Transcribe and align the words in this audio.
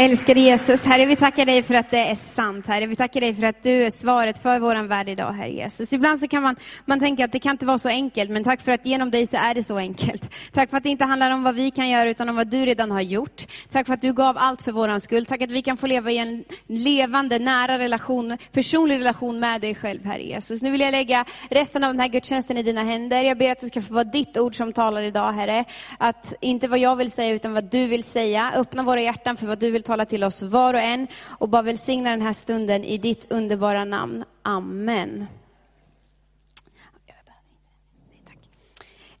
Älskade 0.00 0.40
Jesus, 0.40 0.84
Herre 0.84 1.06
vi 1.06 1.16
tackar 1.16 1.46
dig 1.46 1.62
för 1.62 1.74
att 1.74 1.90
det 1.90 1.98
är 1.98 2.14
sant, 2.14 2.66
Herre. 2.66 2.86
Vi 2.86 2.96
tackar 2.96 3.20
dig 3.20 3.34
för 3.34 3.42
att 3.42 3.62
du 3.62 3.70
är 3.70 3.90
svaret 3.90 4.42
för 4.42 4.58
vår 4.58 4.82
värld 4.82 5.08
idag, 5.08 5.32
Herre 5.32 5.50
Jesus. 5.50 5.92
Ibland 5.92 6.20
så 6.20 6.28
kan 6.28 6.42
man, 6.42 6.56
man 6.84 7.00
tänka 7.00 7.24
att 7.24 7.32
det 7.32 7.38
kan 7.38 7.52
inte 7.52 7.66
vara 7.66 7.78
så 7.78 7.88
enkelt, 7.88 8.30
men 8.30 8.44
tack 8.44 8.60
för 8.60 8.72
att 8.72 8.86
genom 8.86 9.10
dig 9.10 9.26
så 9.26 9.36
är 9.36 9.54
det 9.54 9.62
så 9.62 9.76
enkelt. 9.78 10.30
Tack 10.52 10.70
för 10.70 10.76
att 10.76 10.82
det 10.82 10.88
inte 10.88 11.04
handlar 11.04 11.30
om 11.30 11.42
vad 11.42 11.54
vi 11.54 11.70
kan 11.70 11.88
göra, 11.88 12.08
utan 12.08 12.28
om 12.28 12.36
vad 12.36 12.46
du 12.46 12.66
redan 12.66 12.90
har 12.90 13.00
gjort. 13.00 13.46
Tack 13.70 13.86
för 13.86 13.94
att 13.94 14.02
du 14.02 14.12
gav 14.12 14.38
allt 14.38 14.62
för 14.62 14.72
vår 14.72 14.98
skull. 14.98 15.26
Tack 15.26 15.42
att 15.42 15.50
vi 15.50 15.62
kan 15.62 15.76
få 15.76 15.86
leva 15.86 16.10
i 16.10 16.18
en 16.18 16.44
levande, 16.66 17.38
nära 17.38 17.78
relation, 17.78 18.38
personlig 18.52 18.98
relation 18.98 19.40
med 19.40 19.60
dig 19.60 19.74
själv, 19.74 20.04
Herre 20.04 20.22
Jesus. 20.22 20.62
Nu 20.62 20.70
vill 20.70 20.80
jag 20.80 20.92
lägga 20.92 21.24
resten 21.50 21.84
av 21.84 21.92
den 21.92 22.00
här 22.00 22.08
gudstjänsten 22.08 22.56
i 22.56 22.62
dina 22.62 22.82
händer. 22.82 23.22
Jag 23.22 23.38
ber 23.38 23.52
att 23.52 23.60
det 23.60 23.66
ska 23.66 23.82
få 23.82 23.94
vara 23.94 24.04
ditt 24.04 24.36
ord 24.36 24.56
som 24.56 24.72
talar 24.72 25.02
idag, 25.02 25.32
Herre. 25.32 25.64
Att 25.98 26.34
inte 26.40 26.68
vad 26.68 26.78
jag 26.78 26.96
vill 26.96 27.10
säga, 27.10 27.34
utan 27.34 27.52
vad 27.54 27.64
du 27.64 27.86
vill 27.86 28.04
säga. 28.04 28.52
Öppna 28.54 28.82
våra 28.82 29.00
hjärtan 29.00 29.36
för 29.36 29.46
vad 29.46 29.58
du 29.58 29.70
vill 29.70 29.82
tala 29.88 30.04
till 30.04 30.24
oss 30.24 30.42
var 30.42 30.74
och 30.74 30.80
en 30.80 31.06
och 31.24 31.48
bara 31.48 31.62
välsigna 31.62 32.10
den 32.10 32.22
här 32.22 32.32
stunden 32.32 32.84
i 32.84 32.98
ditt 32.98 33.32
underbara 33.32 33.84
namn. 33.84 34.24
Amen. 34.42 35.26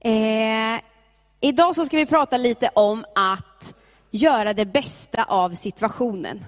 Eh, 0.00 0.80
idag 1.40 1.74
så 1.74 1.84
ska 1.84 1.96
vi 1.96 2.06
prata 2.06 2.36
lite 2.36 2.70
om 2.74 3.04
att 3.14 3.74
göra 4.10 4.54
det 4.54 4.66
bästa 4.66 5.24
av 5.24 5.54
situationen. 5.54 6.44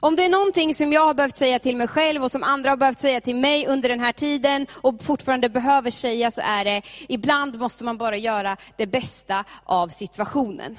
Om 0.00 0.16
det 0.16 0.24
är 0.24 0.28
någonting 0.28 0.74
som 0.74 0.92
jag 0.92 1.06
har 1.06 1.14
behövt 1.14 1.36
säga 1.36 1.58
till 1.58 1.76
mig 1.76 1.88
själv 1.88 2.24
och 2.24 2.30
som 2.30 2.42
andra 2.42 2.70
har 2.70 2.76
behövt 2.76 3.00
säga 3.00 3.20
till 3.20 3.36
mig 3.36 3.66
under 3.66 3.88
den 3.88 4.00
här 4.00 4.12
tiden 4.12 4.66
och 4.72 5.02
fortfarande 5.02 5.48
behöver 5.48 5.90
säga 5.90 6.30
så 6.30 6.40
är 6.44 6.64
det, 6.64 6.82
ibland 7.08 7.58
måste 7.58 7.84
man 7.84 7.98
bara 7.98 8.16
göra 8.16 8.56
det 8.76 8.86
bästa 8.86 9.44
av 9.64 9.88
situationen. 9.88 10.78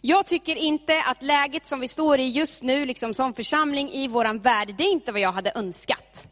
Jag 0.00 0.26
tycker 0.26 0.56
inte 0.56 1.02
att 1.06 1.22
läget 1.22 1.66
som 1.66 1.80
vi 1.80 1.88
står 1.88 2.18
i 2.18 2.28
just 2.28 2.62
nu, 2.62 2.86
liksom 2.86 3.14
som 3.14 3.34
församling 3.34 3.90
i 3.90 4.08
vår 4.08 4.38
värld, 4.38 4.74
det 4.78 4.84
är 4.84 4.92
inte 4.92 5.12
vad 5.12 5.20
jag 5.20 5.32
hade 5.32 5.52
önskat. 5.54 6.26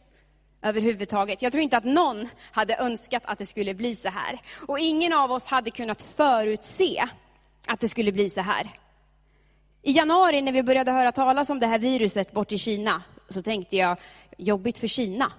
Överhuvudtaget. 0.62 1.42
Jag 1.42 1.52
tror 1.52 1.62
inte 1.62 1.76
att 1.76 1.84
någon 1.84 2.28
hade 2.52 2.76
önskat 2.76 3.22
att 3.26 3.38
det 3.38 3.46
skulle 3.46 3.74
bli 3.74 3.96
så 3.96 4.08
här. 4.08 4.42
Och 4.68 4.78
ingen 4.78 5.12
av 5.12 5.32
oss 5.32 5.46
hade 5.46 5.70
kunnat 5.70 6.02
förutse 6.02 7.04
att 7.66 7.80
det 7.80 7.88
skulle 7.88 8.12
bli 8.12 8.30
så 8.30 8.40
här. 8.40 8.70
I 9.82 9.92
januari 9.92 10.42
när 10.42 10.52
vi 10.52 10.62
började 10.62 10.92
höra 10.92 11.12
talas 11.12 11.50
om 11.50 11.60
det 11.60 11.66
här 11.66 11.78
viruset 11.78 12.32
bort 12.32 12.52
i 12.52 12.58
Kina, 12.58 13.02
så 13.28 13.42
tänkte 13.42 13.76
jag, 13.76 13.96
jobbigt 14.38 14.78
för 14.78 14.86
Kina. 14.86 15.32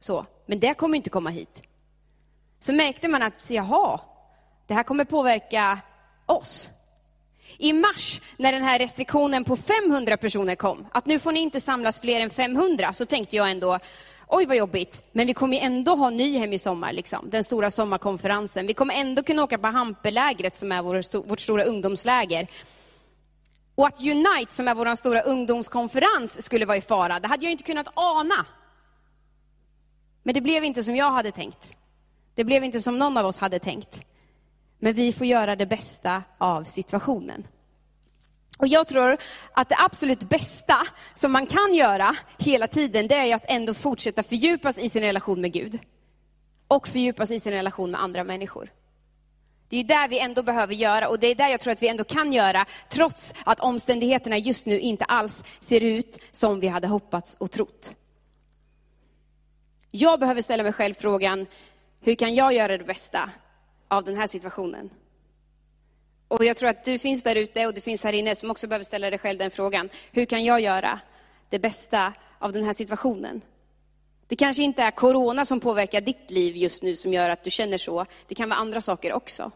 Så, 0.00 0.26
men 0.46 0.60
det 0.60 0.74
kommer 0.74 0.96
inte 0.96 1.10
komma 1.10 1.30
hit. 1.30 1.62
Så 2.60 2.72
märkte 2.72 3.08
man 3.08 3.22
att, 3.22 3.50
jaha, 3.50 4.00
det 4.66 4.74
här 4.74 4.82
kommer 4.82 5.04
påverka 5.04 5.78
oss. 6.26 6.70
I 7.58 7.72
mars, 7.72 8.20
när 8.36 8.52
den 8.52 8.62
här 8.62 8.78
restriktionen 8.78 9.44
på 9.44 9.56
500 9.56 10.16
personer 10.16 10.54
kom, 10.54 10.86
att 10.92 11.06
nu 11.06 11.18
får 11.18 11.32
ni 11.32 11.40
inte 11.40 11.60
samlas 11.60 12.00
fler 12.00 12.20
än 12.20 12.30
500, 12.30 12.92
så 12.92 13.06
tänkte 13.06 13.36
jag 13.36 13.50
ändå, 13.50 13.78
oj 14.28 14.46
vad 14.46 14.56
jobbigt, 14.56 15.04
men 15.12 15.26
vi 15.26 15.34
kommer 15.34 15.60
ändå 15.60 15.94
ha 15.94 16.10
Nyhem 16.10 16.52
i 16.52 16.58
sommar, 16.58 16.92
liksom, 16.92 17.30
den 17.30 17.44
stora 17.44 17.70
sommarkonferensen. 17.70 18.66
Vi 18.66 18.74
kommer 18.74 18.94
ändå 18.94 19.22
kunna 19.22 19.42
åka 19.42 19.58
på 19.58 19.66
Hampelägret 19.66 20.56
som 20.56 20.72
är 20.72 20.82
vår, 20.82 21.28
vårt 21.28 21.40
stora 21.40 21.64
ungdomsläger. 21.64 22.48
Och 23.74 23.86
att 23.86 24.00
Unite, 24.00 24.54
som 24.54 24.68
är 24.68 24.74
vår 24.74 24.96
stora 24.96 25.20
ungdomskonferens, 25.20 26.42
skulle 26.42 26.66
vara 26.66 26.76
i 26.76 26.80
fara, 26.80 27.20
det 27.20 27.28
hade 27.28 27.46
jag 27.46 27.52
inte 27.52 27.64
kunnat 27.64 27.88
ana. 27.94 28.46
Men 30.22 30.34
det 30.34 30.40
blev 30.40 30.64
inte 30.64 30.82
som 30.82 30.96
jag 30.96 31.10
hade 31.10 31.32
tänkt. 31.32 31.72
Det 32.34 32.44
blev 32.44 32.64
inte 32.64 32.80
som 32.80 32.98
någon 32.98 33.16
av 33.16 33.26
oss 33.26 33.38
hade 33.38 33.58
tänkt. 33.58 34.00
Men 34.84 34.94
vi 34.94 35.12
får 35.12 35.26
göra 35.26 35.56
det 35.56 35.66
bästa 35.66 36.22
av 36.38 36.64
situationen. 36.64 37.46
Och 38.58 38.68
jag 38.68 38.88
tror 38.88 39.16
att 39.52 39.68
det 39.68 39.76
absolut 39.78 40.28
bästa 40.28 40.76
som 41.14 41.32
man 41.32 41.46
kan 41.46 41.74
göra 41.74 42.16
hela 42.38 42.68
tiden, 42.68 43.08
det 43.08 43.14
är 43.14 43.36
att 43.36 43.44
ändå 43.48 43.74
fortsätta 43.74 44.22
fördjupas 44.22 44.78
i 44.78 44.88
sin 44.88 45.02
relation 45.02 45.40
med 45.40 45.52
Gud. 45.52 45.78
Och 46.68 46.88
fördjupas 46.88 47.30
i 47.30 47.40
sin 47.40 47.52
relation 47.52 47.90
med 47.90 48.02
andra 48.02 48.24
människor. 48.24 48.70
Det 49.68 49.76
är 49.76 49.84
där 49.84 50.08
vi 50.08 50.18
ändå 50.18 50.42
behöver 50.42 50.74
göra 50.74 51.08
och 51.08 51.18
det 51.18 51.26
är 51.26 51.34
där 51.34 51.48
jag 51.48 51.60
tror 51.60 51.72
att 51.72 51.82
vi 51.82 51.88
ändå 51.88 52.04
kan 52.04 52.32
göra, 52.32 52.66
trots 52.88 53.34
att 53.44 53.60
omständigheterna 53.60 54.38
just 54.38 54.66
nu 54.66 54.80
inte 54.80 55.04
alls 55.04 55.44
ser 55.60 55.80
ut 55.80 56.18
som 56.30 56.60
vi 56.60 56.68
hade 56.68 56.86
hoppats 56.86 57.36
och 57.38 57.50
trott. 57.50 57.94
Jag 59.90 60.20
behöver 60.20 60.42
ställa 60.42 60.62
mig 60.62 60.72
själv 60.72 60.94
frågan, 60.94 61.46
hur 62.00 62.14
kan 62.14 62.34
jag 62.34 62.52
göra 62.52 62.78
det 62.78 62.84
bästa 62.84 63.30
av 63.92 64.04
den 64.04 64.16
här 64.16 64.26
situationen? 64.26 64.90
Och 66.28 66.44
jag 66.44 66.56
tror 66.56 66.68
att 66.68 66.84
du 66.84 66.98
finns 66.98 67.22
där 67.22 67.36
ute 67.36 67.66
och 67.66 67.74
du 67.74 67.80
finns 67.80 68.04
här 68.04 68.12
inne 68.12 68.34
som 68.34 68.50
också 68.50 68.66
behöver 68.66 68.84
ställa 68.84 69.10
dig 69.10 69.18
själv 69.18 69.38
den 69.38 69.50
frågan. 69.50 69.88
Hur 70.12 70.24
kan 70.24 70.44
jag 70.44 70.60
göra 70.60 71.00
det 71.48 71.58
bästa 71.58 72.12
av 72.38 72.52
den 72.52 72.64
här 72.64 72.74
situationen? 72.74 73.42
Det 74.26 74.36
kanske 74.36 74.62
inte 74.62 74.82
är 74.82 74.90
corona 74.90 75.44
som 75.44 75.60
påverkar 75.60 76.00
ditt 76.00 76.30
liv 76.30 76.56
just 76.56 76.82
nu 76.82 76.96
som 76.96 77.12
gör 77.12 77.30
att 77.30 77.44
du 77.44 77.50
känner 77.50 77.78
så. 77.78 78.06
Det 78.28 78.34
kan 78.34 78.48
vara 78.48 78.60
andra 78.60 78.80
saker 78.80 79.12
också. 79.12 79.50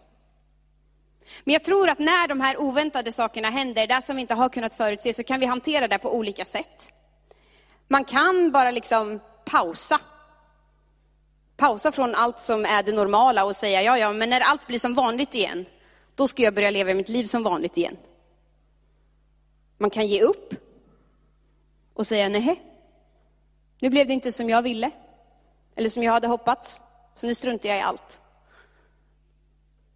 Men 1.45 1.53
jag 1.53 1.65
tror 1.65 1.89
att 1.89 1.99
när 1.99 2.29
de 2.29 2.41
här 2.41 2.61
oväntade 2.61 3.13
sakerna 3.13 3.51
händer, 3.51 3.87
det 3.87 4.03
som 4.03 4.17
vi 4.17 4.23
inte 4.23 4.35
har 4.35 4.49
kunnat 4.49 4.75
förutse, 4.75 5.13
så 5.13 5.23
kan 5.23 5.41
vi 5.41 5.47
hantera 5.47 5.89
det 5.89 5.99
på 5.99 6.15
olika 6.15 6.45
sätt. 6.45 6.93
Man 7.89 8.05
kan 8.05 8.53
bara 8.53 8.71
liksom 8.71 9.21
pausa. 9.45 10.01
Pausa 11.56 11.93
från 11.93 12.15
allt 12.15 12.41
som 12.41 12.65
är 12.65 12.83
det 12.83 12.93
normala 12.93 13.44
och 13.44 13.56
säga, 13.56 13.83
ja, 13.83 13.99
ja, 13.99 14.12
men 14.12 14.31
när 14.31 14.41
allt 14.41 14.67
blir 14.67 14.78
som 14.78 14.94
vanligt 14.94 15.34
igen, 15.34 15.67
då 16.15 16.28
ska 16.28 16.43
jag 16.43 16.55
börja 16.55 16.71
leva 16.71 16.94
mitt 16.94 17.09
liv 17.09 17.25
som 17.25 17.43
vanligt 17.43 17.77
igen. 17.77 17.97
Man 19.78 19.91
kan 19.91 20.06
ge 20.06 20.22
upp 20.22 20.55
och 21.95 22.06
säga, 22.06 22.28
nej, 22.28 22.62
nu 23.81 23.91
blev 23.91 24.06
det 24.06 24.12
inte 24.12 24.33
som 24.33 24.49
jag 24.49 24.62
ville, 24.62 24.91
eller 25.77 25.89
som 25.89 26.03
jag 26.03 26.12
hade 26.12 26.27
hoppats, 26.27 26.81
så 27.15 27.27
nu 27.27 27.34
struntar 27.34 27.69
jag 27.69 27.78
i 27.78 27.81
allt. 27.81 28.21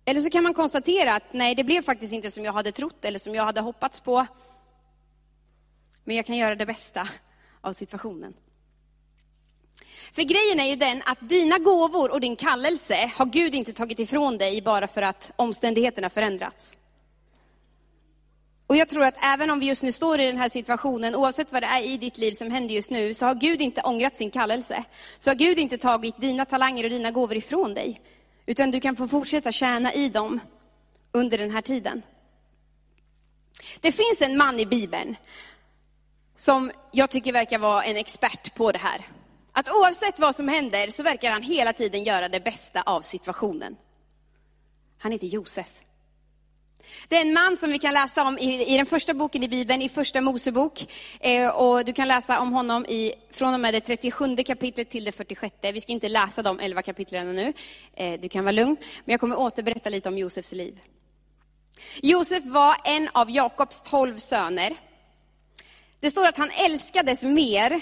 Eller 0.05 0.21
så 0.21 0.31
kan 0.31 0.43
man 0.43 0.55
konstatera 0.55 1.15
att 1.15 1.33
nej, 1.33 1.55
det 1.55 1.65
blev 1.65 1.83
faktiskt 1.83 2.13
inte 2.13 2.31
som 2.31 2.45
jag 2.45 2.53
hade 2.53 2.73
trott 2.73 3.05
eller 3.05 3.19
som 3.19 3.35
jag 3.35 3.45
hade 3.45 3.61
hoppats 3.61 4.01
på. 4.01 4.27
Men 6.05 6.17
jag 6.17 6.27
kan 6.27 6.37
göra 6.37 6.55
det 6.55 6.67
bästa 6.67 7.09
av 7.61 7.73
situationen. 7.73 8.35
För 10.13 10.23
grejen 10.23 10.61
är 10.61 10.67
ju 10.67 10.77
den 10.77 11.03
att 11.07 11.19
dina 11.21 11.59
gåvor 11.59 12.11
och 12.11 12.21
din 12.21 12.37
kallelse 12.37 13.13
har 13.17 13.27
Gud 13.27 13.55
inte 13.55 13.73
tagit 13.73 13.99
ifrån 13.99 14.39
dig 14.39 14.63
bara 14.63 14.87
för 14.87 15.03
att 15.03 15.31
omständigheterna 15.37 16.11
förändrats. 16.11 16.77
Och 18.67 18.77
jag 18.77 18.89
tror 18.89 19.05
att 19.05 19.25
även 19.25 19.51
om 19.51 19.61
vi 19.61 19.67
just 19.67 19.83
nu 19.83 19.93
står 19.93 20.21
i 20.21 20.27
den 20.27 20.37
här 20.37 20.49
situationen, 20.49 21.15
oavsett 21.15 21.53
vad 21.53 21.63
det 21.63 21.67
är 21.67 21.83
i 21.83 21.97
ditt 21.97 22.19
liv 22.19 22.33
som 22.33 22.51
händer 22.51 22.75
just 22.75 22.91
nu, 22.91 23.15
så 23.15 23.27
har 23.27 23.35
Gud 23.35 23.63
inte 23.63 23.83
ångrat 23.83 24.17
sin 24.17 24.31
kallelse. 24.31 24.85
Så 25.19 25.31
har 25.31 25.35
Gud 25.35 25.59
inte 25.59 25.79
tagit 25.79 26.21
dina 26.21 26.45
talanger 26.45 26.85
och 26.85 26.91
dina 26.91 27.11
gåvor 27.11 27.37
ifrån 27.37 27.75
dig. 27.75 28.01
Utan 28.47 28.71
du 28.71 28.81
kan 28.81 28.97
få 28.97 29.09
fortsätta 29.09 29.53
tjäna 29.53 29.95
i 29.95 30.09
dem 30.09 30.41
under 31.13 31.39
den 31.39 31.51
här 31.51 31.63
tiden. 31.63 32.03
Det 33.81 33.93
finns 33.93 34.21
en 34.21 34.37
man 34.37 34.61
i 34.61 34.67
Bibeln 34.67 35.17
som 36.37 36.71
jag 36.93 37.11
tycker 37.11 37.33
verkar 37.33 37.59
vara 37.59 37.85
en 37.85 37.97
expert 37.97 38.55
på 38.55 38.73
det 38.73 38.79
här. 38.79 39.07
Att 39.61 39.71
oavsett 39.71 40.19
vad 40.19 40.37
som 40.37 40.49
händer 40.49 40.91
så 40.91 41.03
verkar 41.03 41.31
han 41.31 41.43
hela 41.43 41.73
tiden 41.73 42.05
göra 42.05 42.29
det 42.29 42.41
bästa 42.41 42.83
av 42.83 43.03
situationen. 43.03 43.77
Han 44.99 45.13
heter 45.13 45.27
Josef. 45.27 45.67
Det 47.09 47.17
är 47.17 47.21
en 47.21 47.33
man 47.33 47.57
som 47.57 47.71
vi 47.71 47.79
kan 47.79 47.95
läsa 47.95 48.23
om 48.23 48.39
i, 48.39 48.75
i 48.75 48.77
den 48.77 48.87
första 48.87 49.15
boken 49.15 49.43
i 49.43 49.49
Bibeln, 49.49 49.83
i 49.83 49.89
första 49.89 50.21
Mosebok. 50.21 50.87
Eh, 51.21 51.49
och 51.49 51.85
du 51.85 51.93
kan 51.93 52.09
läsa 52.09 52.41
om 52.41 52.53
honom 52.53 52.87
i, 52.87 53.13
från 53.31 53.55
och 53.55 53.61
med 53.61 53.75
det 53.75 53.81
37 53.81 54.37
kapitlet 54.37 54.91
till 54.91 55.05
det 55.05 55.13
46. 55.13 55.57
Vi 55.63 55.81
ska 55.81 55.93
inte 55.93 56.09
läsa 56.09 56.43
de 56.43 56.61
11 56.61 56.83
kapitlen 56.83 57.37
nu. 57.37 57.53
Eh, 57.95 58.21
du 58.21 58.29
kan 58.29 58.45
vara 58.45 58.53
lugn. 58.53 58.77
Men 59.05 59.13
jag 59.13 59.21
kommer 59.21 59.39
återberätta 59.39 59.91
lite 59.91 60.09
om 60.09 60.19
Josefs 60.19 60.53
liv. 60.53 60.81
Josef 62.03 62.45
var 62.45 62.77
en 62.85 63.09
av 63.13 63.31
Jakobs 63.31 63.83
tolv 63.83 64.19
söner. 64.19 64.77
Det 66.01 66.11
står 66.11 66.29
att 66.29 66.37
han 66.37 66.51
älskades 66.67 67.23
mer 67.23 67.81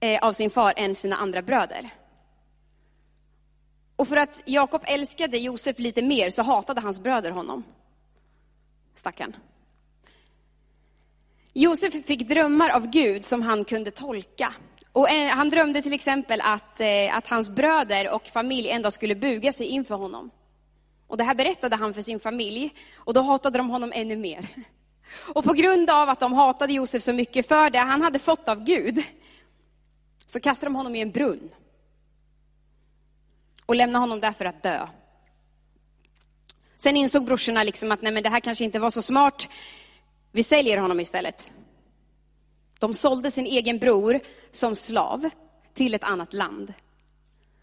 Eh, 0.00 0.18
av 0.22 0.32
sin 0.32 0.50
far 0.50 0.72
än 0.76 0.94
sina 0.94 1.16
andra 1.16 1.42
bröder. 1.42 1.90
Och 3.96 4.08
för 4.08 4.16
att 4.16 4.42
Jakob 4.44 4.82
älskade 4.86 5.38
Josef 5.38 5.78
lite 5.78 6.02
mer 6.02 6.30
så 6.30 6.42
hatade 6.42 6.80
hans 6.80 7.00
bröder 7.00 7.30
honom 7.30 7.64
stackarn. 8.94 9.36
Josef 11.52 12.04
fick 12.06 12.28
drömmar 12.28 12.70
av 12.70 12.90
Gud 12.90 13.24
som 13.24 13.42
han 13.42 13.64
kunde 13.64 13.90
tolka. 13.90 14.54
Och 14.92 15.10
eh, 15.10 15.28
han 15.28 15.50
drömde 15.50 15.82
till 15.82 15.92
exempel 15.92 16.40
att, 16.40 16.80
eh, 16.80 17.16
att 17.16 17.26
hans 17.26 17.50
bröder 17.50 18.14
och 18.14 18.26
familj 18.26 18.68
en 18.68 18.82
dag 18.82 18.92
skulle 18.92 19.14
buga 19.14 19.52
sig 19.52 19.66
inför 19.66 19.94
honom. 19.94 20.30
Och 21.06 21.16
det 21.16 21.24
här 21.24 21.34
berättade 21.34 21.76
han 21.76 21.94
för 21.94 22.02
sin 22.02 22.20
familj, 22.20 22.74
och 22.94 23.14
då 23.14 23.20
hatade 23.20 23.58
de 23.58 23.70
honom 23.70 23.92
ännu 23.94 24.16
mer. 24.16 24.48
Och 25.34 25.44
på 25.44 25.52
grund 25.52 25.90
av 25.90 26.08
att 26.08 26.20
de 26.20 26.32
hatade 26.32 26.72
Josef 26.72 27.02
så 27.02 27.12
mycket 27.12 27.48
för 27.48 27.70
det 27.70 27.78
han 27.78 28.02
hade 28.02 28.18
fått 28.18 28.48
av 28.48 28.64
Gud, 28.64 29.02
så 30.30 30.40
kastade 30.40 30.66
de 30.66 30.74
honom 30.74 30.94
i 30.94 31.00
en 31.00 31.10
brunn. 31.10 31.50
Och 33.66 33.76
lämnade 33.76 34.02
honom 34.02 34.20
där 34.20 34.32
för 34.32 34.44
att 34.44 34.62
dö. 34.62 34.86
Sen 36.76 36.96
insåg 36.96 37.24
brorsorna 37.24 37.62
liksom 37.62 37.92
att 37.92 38.02
nej, 38.02 38.12
men 38.12 38.22
det 38.22 38.28
här 38.28 38.40
kanske 38.40 38.64
inte 38.64 38.78
var 38.78 38.90
så 38.90 39.02
smart. 39.02 39.48
Vi 40.32 40.42
säljer 40.42 40.78
honom 40.78 41.00
istället. 41.00 41.50
De 42.78 42.94
sålde 42.94 43.30
sin 43.30 43.46
egen 43.46 43.78
bror 43.78 44.20
som 44.52 44.76
slav 44.76 45.30
till 45.74 45.94
ett 45.94 46.04
annat 46.04 46.32
land. 46.32 46.74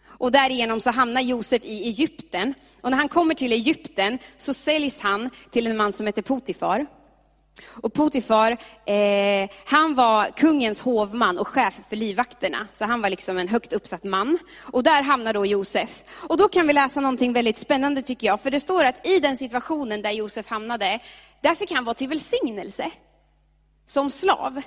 Och 0.06 0.32
därigenom 0.32 0.82
så 0.82 0.92
hamnar 0.92 1.22
Josef 1.22 1.64
i 1.64 1.84
Egypten. 1.88 2.54
Och 2.82 2.92
när 2.92 2.98
han 2.98 3.10
kommer 3.10 3.36
till 3.36 3.52
Egypten 3.52 4.20
så 4.38 4.54
säljs 4.54 5.02
han 5.02 5.30
till 5.52 5.68
en 5.68 5.78
man 5.78 5.94
som 5.94 6.06
heter 6.08 6.22
Potifar. 6.22 6.86
Och 7.64 7.94
Potifar, 7.94 8.52
eh, 8.86 9.50
han 9.66 9.96
var 9.96 10.26
kungens 10.26 10.82
hovman 10.82 11.38
och 11.38 11.48
chef 11.48 11.80
för 11.90 11.96
livvakterna. 11.96 12.68
Så 12.72 12.86
han 12.86 13.02
var 13.02 13.10
liksom 13.10 13.38
en 13.38 13.48
högt 13.48 13.74
uppsatt 13.74 14.04
man. 14.04 14.38
Och 14.58 14.84
där 14.84 15.04
hamnar 15.04 15.34
då 15.34 15.46
Josef. 15.46 16.04
Och 16.10 16.38
då 16.38 16.48
kan 16.48 16.68
vi 16.68 16.74
läsa 16.74 17.02
någonting 17.02 17.34
väldigt 17.34 17.58
spännande 17.58 18.02
tycker 18.02 18.28
jag. 18.28 18.42
För 18.42 18.52
det 18.52 18.60
står 18.60 18.84
att 18.84 19.08
i 19.08 19.20
den 19.20 19.38
situationen 19.38 20.02
där 20.02 20.12
Josef 20.12 20.48
hamnade, 20.48 21.00
där 21.42 21.56
fick 21.56 21.72
han 21.72 21.86
vara 21.86 21.94
till 21.94 22.10
välsignelse. 22.10 22.92
Som 23.86 24.10
slav. 24.10 24.62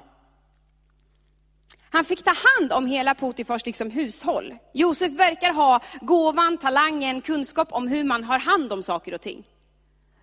Han 1.91 2.05
fick 2.05 2.25
ta 2.25 2.35
hand 2.59 2.73
om 2.73 2.87
hela 2.87 3.15
Potifars 3.15 3.67
liksom 3.67 3.91
hushåll. 3.91 4.55
Josef 4.75 5.13
verkar 5.13 5.53
ha 5.53 5.81
gåvan, 6.01 6.59
talangen, 6.59 7.21
kunskap 7.21 7.69
om 7.73 7.89
hur 7.89 8.05
man 8.05 8.25
har 8.25 8.39
hand 8.39 8.73
om 8.73 8.83
saker 8.83 9.15
och 9.15 9.21
ting. 9.21 9.45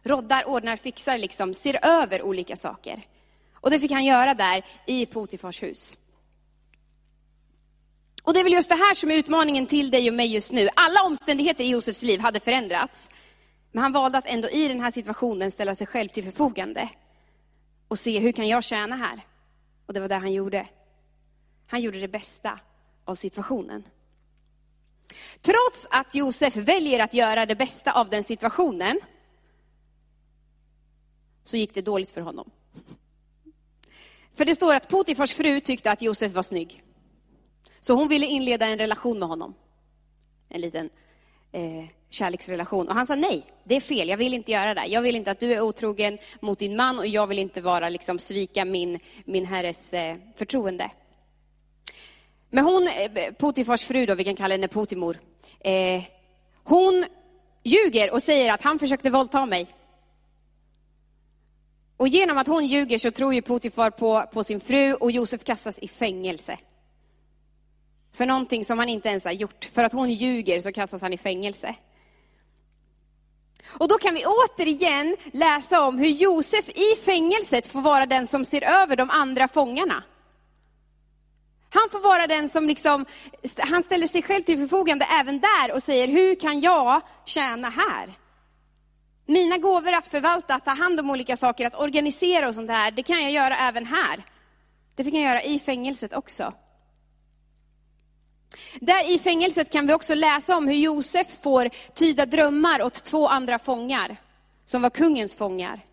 Roddar, 0.06 0.48
ordnar, 0.48 0.78
fixar, 0.78 1.18
liksom, 1.18 1.54
ser 1.54 1.86
över 1.86 2.22
olika 2.22 2.58
saker. 2.58 3.08
Och 3.54 3.72
det 3.72 3.80
fick 3.80 3.92
han 3.92 4.06
göra 4.06 4.34
där 4.34 4.66
i 4.86 5.06
Potifars 5.06 5.64
hus. 5.64 5.98
Och 8.24 8.34
det 8.34 8.40
är 8.40 8.44
väl 8.44 8.54
just 8.54 8.70
det 8.70 8.76
här 8.76 8.94
som 8.94 9.12
är 9.12 9.16
utmaningen 9.16 9.68
till 9.68 9.92
dig 9.92 10.10
och 10.10 10.16
mig 10.16 10.34
just 10.34 10.52
nu. 10.52 10.70
Alla 10.76 11.02
omständigheter 11.04 11.64
i 11.64 11.70
Josefs 11.70 12.04
liv 12.04 12.20
hade 12.20 12.40
förändrats. 12.40 13.10
Men 13.72 13.84
han 13.84 13.92
valde 13.92 14.18
att 14.18 14.28
ändå 14.28 14.50
i 14.50 14.68
den 14.68 14.80
här 14.80 14.92
situationen 14.92 15.52
ställa 15.52 15.76
sig 15.76 15.88
själv 15.88 16.10
till 16.10 16.24
förfogande. 16.24 16.90
Och 17.88 18.00
se, 18.00 18.20
hur 18.20 18.32
kan 18.32 18.48
jag 18.48 18.64
tjäna 18.64 18.96
här? 18.96 19.22
Och 19.86 19.94
det 19.94 20.00
var 20.00 20.08
det 20.08 20.16
han 20.16 20.34
gjorde. 20.34 20.68
Han 21.68 21.82
gjorde 21.82 22.00
det 22.00 22.08
bästa 22.08 22.60
av 23.06 23.16
situationen. 23.16 23.84
Trots 25.42 25.88
att 25.92 26.16
Josef 26.16 26.56
väljer 26.56 27.00
att 27.00 27.14
göra 27.14 27.46
det 27.46 27.56
bästa 27.56 27.92
av 27.92 28.10
den 28.10 28.24
situationen, 28.24 29.00
så 31.46 31.58
gick 31.58 31.74
det 31.74 31.82
dåligt 31.82 32.12
för 32.12 32.22
honom. 32.22 32.52
För 34.36 34.46
det 34.46 34.56
står 34.56 34.76
att 34.76 34.88
Potifars 34.88 35.34
fru 35.34 35.60
tyckte 35.60 35.92
att 35.92 36.02
Josef 36.02 36.34
var 36.34 36.44
snygg. 36.44 36.84
Så 37.80 37.94
hon 37.94 38.08
ville 38.08 38.26
inleda 38.26 38.66
en 38.66 38.78
relation 38.78 39.20
med 39.20 39.28
honom. 39.28 39.54
En 40.50 40.62
liten 40.62 40.90
eh, 41.52 41.86
kärleksrelation. 42.10 42.88
Och 42.88 42.96
han 42.96 43.06
sa 43.06 43.16
nej, 43.16 43.44
det 43.64 43.76
är 43.76 43.82
fel, 43.82 44.10
jag 44.10 44.18
vill 44.18 44.34
inte 44.34 44.52
göra 44.52 44.74
det. 44.74 44.86
Jag 44.86 45.02
vill 45.02 45.16
inte 45.16 45.32
att 45.32 45.40
du 45.40 45.54
är 45.54 45.62
otrogen 45.62 46.18
mot 46.40 46.60
din 46.60 46.76
man 46.76 47.00
och 47.00 47.08
jag 47.08 47.28
vill 47.28 47.40
inte 47.40 47.62
vara, 47.62 47.90
liksom, 47.90 48.20
svika 48.20 48.66
min, 48.66 49.00
min 49.26 49.46
herres 49.46 49.94
eh, 49.94 50.18
förtroende. 50.36 50.92
Men 52.50 52.64
hon, 52.64 52.88
eh, 52.88 53.34
Potifars 53.38 53.86
fru 53.86 54.06
då, 54.06 54.16
vi 54.16 54.24
kan 54.24 54.36
kalla 54.36 54.54
henne 54.54 54.68
Potimor, 54.68 55.20
eh, 55.60 56.04
hon 56.64 57.06
ljuger 57.64 58.14
och 58.14 58.24
säger 58.24 58.54
att 58.54 58.62
han 58.62 58.80
försökte 58.80 59.10
våldta 59.10 59.46
mig. 59.46 59.68
Och 61.98 62.08
genom 62.08 62.38
att 62.38 62.48
hon 62.48 62.66
ljuger 62.66 62.98
så 62.98 63.12
tror 63.12 63.34
ju 63.34 63.42
Potifar 63.42 63.90
på, 63.90 64.26
på 64.34 64.44
sin 64.44 64.60
fru 64.60 64.94
och 64.94 65.12
Josef 65.12 65.44
kastas 65.44 65.80
i 65.80 65.88
fängelse. 65.88 66.58
För 68.14 68.26
någonting 68.26 68.66
som 68.66 68.80
han 68.80 68.90
inte 68.90 69.10
ens 69.10 69.24
har 69.24 69.32
gjort. 69.32 69.66
För 69.66 69.84
att 69.84 69.94
hon 69.94 70.10
ljuger 70.10 70.60
så 70.60 70.72
kastas 70.72 71.02
han 71.02 71.14
i 71.14 71.18
fängelse. 71.18 71.76
Och 73.68 73.88
då 73.88 73.98
kan 73.98 74.14
vi 74.14 74.26
återigen 74.26 75.16
läsa 75.34 75.82
om 75.82 75.98
hur 75.98 76.08
Josef 76.08 76.70
i 76.70 76.96
fängelset 77.06 77.68
får 77.68 77.82
vara 77.82 78.06
den 78.06 78.28
som 78.28 78.46
ser 78.46 78.82
över 78.82 78.96
de 78.96 79.10
andra 79.10 79.48
fångarna. 79.48 80.04
Han 81.70 81.90
får 81.92 82.00
vara 82.00 82.28
den 82.28 82.50
som 82.50 82.68
liksom, 82.68 83.06
han 83.58 83.84
ställer 83.84 84.08
sig 84.08 84.24
själv 84.24 84.44
till 84.44 84.58
förfogande 84.58 85.06
även 85.06 85.40
där 85.40 85.74
och 85.74 85.84
säger, 85.84 86.08
hur 86.08 86.36
kan 86.36 86.62
jag 86.62 87.02
tjäna 87.26 87.70
här? 87.70 88.18
Mina 89.26 89.58
gåvor 89.58 89.94
att 89.94 90.08
förvalta, 90.08 90.56
att 90.56 90.66
ta 90.66 90.72
hand 90.72 91.00
om 91.00 91.10
olika 91.10 91.38
saker, 91.38 91.68
att 91.68 91.80
organisera 91.80 92.48
och 92.48 92.56
sånt 92.56 92.70
här, 92.70 92.92
det 92.92 93.04
kan 93.04 93.24
jag 93.24 93.32
göra 93.32 93.58
även 93.58 93.86
här. 93.86 94.26
Det 94.96 95.04
fick 95.04 95.14
jag 95.14 95.24
göra 95.24 95.44
i 95.44 95.60
fängelset 95.60 96.14
också. 96.14 96.54
Där 98.80 99.16
i 99.16 99.20
fängelset 99.20 99.72
kan 99.72 99.88
vi 99.88 99.94
också 99.94 100.16
läsa 100.16 100.58
om 100.58 100.68
hur 100.68 100.76
Josef 100.76 101.28
får 101.42 101.70
tyda 101.94 102.26
drömmar 102.26 102.82
åt 102.82 103.04
två 103.04 103.28
andra 103.28 103.60
fångar, 103.60 104.18
som 104.66 104.82
var 104.82 104.90
kungens 104.90 105.36
fångar. 105.36 105.86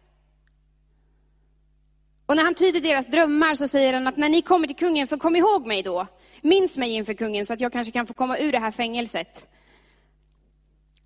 Och 2.27 2.37
när 2.37 2.45
han 2.45 2.55
tyder 2.55 2.81
deras 2.81 3.07
drömmar 3.07 3.55
så 3.55 3.69
säger 3.69 3.93
han 3.93 4.07
att 4.07 4.17
när 4.17 4.29
ni 4.29 4.43
kommer 4.43 4.67
till 4.67 4.77
kungen 4.77 5.07
så 5.07 5.19
kom 5.19 5.37
ihåg 5.37 5.67
mig 5.67 5.83
då. 5.83 6.07
Minns 6.41 6.79
mig 6.79 6.91
inför 6.91 7.15
kungen 7.15 7.47
så 7.47 7.53
att 7.53 7.61
jag 7.61 7.73
kanske 7.73 7.93
kan 7.93 8.07
få 8.07 8.15
komma 8.15 8.39
ur 8.39 8.53
det 8.53 8.59
här 8.59 8.71
fängelset. 8.71 9.47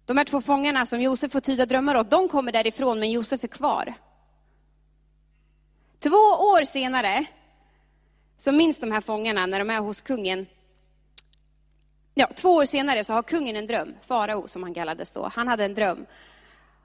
De 0.06 0.16
här 0.16 0.24
två 0.24 0.40
fångarna 0.40 0.86
som 0.86 1.00
Josef 1.00 1.32
får 1.32 1.40
tyda 1.40 1.66
drömmar 1.66 1.94
åt, 1.94 2.10
de 2.10 2.28
kommer 2.28 2.52
därifrån 2.52 3.00
men 3.00 3.10
Josef 3.10 3.44
är 3.44 3.48
kvar. 3.48 3.94
Två 5.98 6.16
år 6.52 6.64
senare 6.64 7.26
så 8.38 8.52
minns 8.52 8.78
de 8.78 8.92
här 8.92 9.00
fångarna 9.00 9.46
när 9.46 9.58
de 9.58 9.70
är 9.70 9.80
hos 9.80 10.00
kungen. 10.00 10.46
Ja, 12.14 12.28
två 12.34 12.54
år 12.54 12.64
senare 12.64 13.04
så 13.04 13.12
har 13.12 13.22
kungen 13.22 13.56
en 13.56 13.66
dröm, 13.66 13.94
farao 14.06 14.48
som 14.48 14.62
han 14.62 14.74
kallades 14.74 15.12
då. 15.12 15.30
Han 15.34 15.48
hade 15.48 15.64
en 15.64 15.74
dröm. 15.74 16.06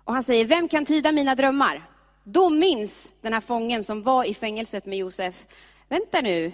Och 0.04 0.14
han 0.14 0.24
säger, 0.24 0.46
vem 0.46 0.68
kan 0.68 0.86
tyda 0.86 1.12
mina 1.12 1.36
drömmar? 1.36 1.90
Då 2.24 2.50
minns 2.50 3.12
den 3.22 3.34
här 3.34 3.42
fången 3.42 3.84
som 3.84 4.02
var 4.02 4.26
i 4.26 4.34
fängelset 4.34 4.86
med 4.86 4.98
Josef, 4.98 5.46
vänta 5.90 6.22
nu. 6.22 6.52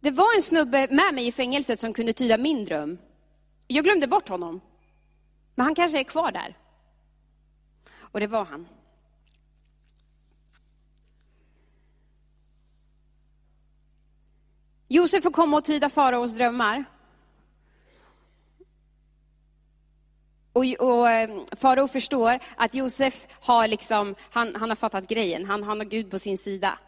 Det 0.00 0.10
var 0.10 0.36
en 0.36 0.42
snubbe 0.42 0.86
med 0.90 1.14
mig 1.14 1.26
i 1.26 1.32
fängelset 1.32 1.80
som 1.80 1.92
kunde 1.92 2.12
tyda 2.12 2.38
min 2.38 2.64
dröm. 2.64 2.98
Jag 3.66 3.84
glömde 3.84 4.06
bort 4.06 4.28
honom. 4.28 4.60
Men 5.62 5.66
han 5.66 5.74
kanske 5.74 6.00
är 6.00 6.04
kvar 6.04 6.32
där. 6.32 6.56
Och 7.98 8.20
det 8.20 8.26
var 8.26 8.44
han. 8.44 8.68
Josef 14.88 15.22
får 15.22 15.30
komma 15.30 15.56
och 15.56 15.64
tyda 15.64 15.90
faraos 15.90 16.36
drömmar. 16.36 16.84
Och, 20.52 20.64
och 20.64 21.10
eh, 21.10 21.30
farao 21.56 21.88
förstår 21.88 22.38
att 22.56 22.74
Josef 22.74 23.26
har, 23.30 23.68
liksom, 23.68 24.14
han, 24.30 24.54
han 24.54 24.68
har 24.68 24.76
fattat 24.76 25.08
grejen, 25.08 25.44
han, 25.44 25.62
han 25.62 25.80
har 25.80 25.86
Gud 25.86 26.10
på 26.10 26.18
sin 26.18 26.38
sida. 26.38 26.78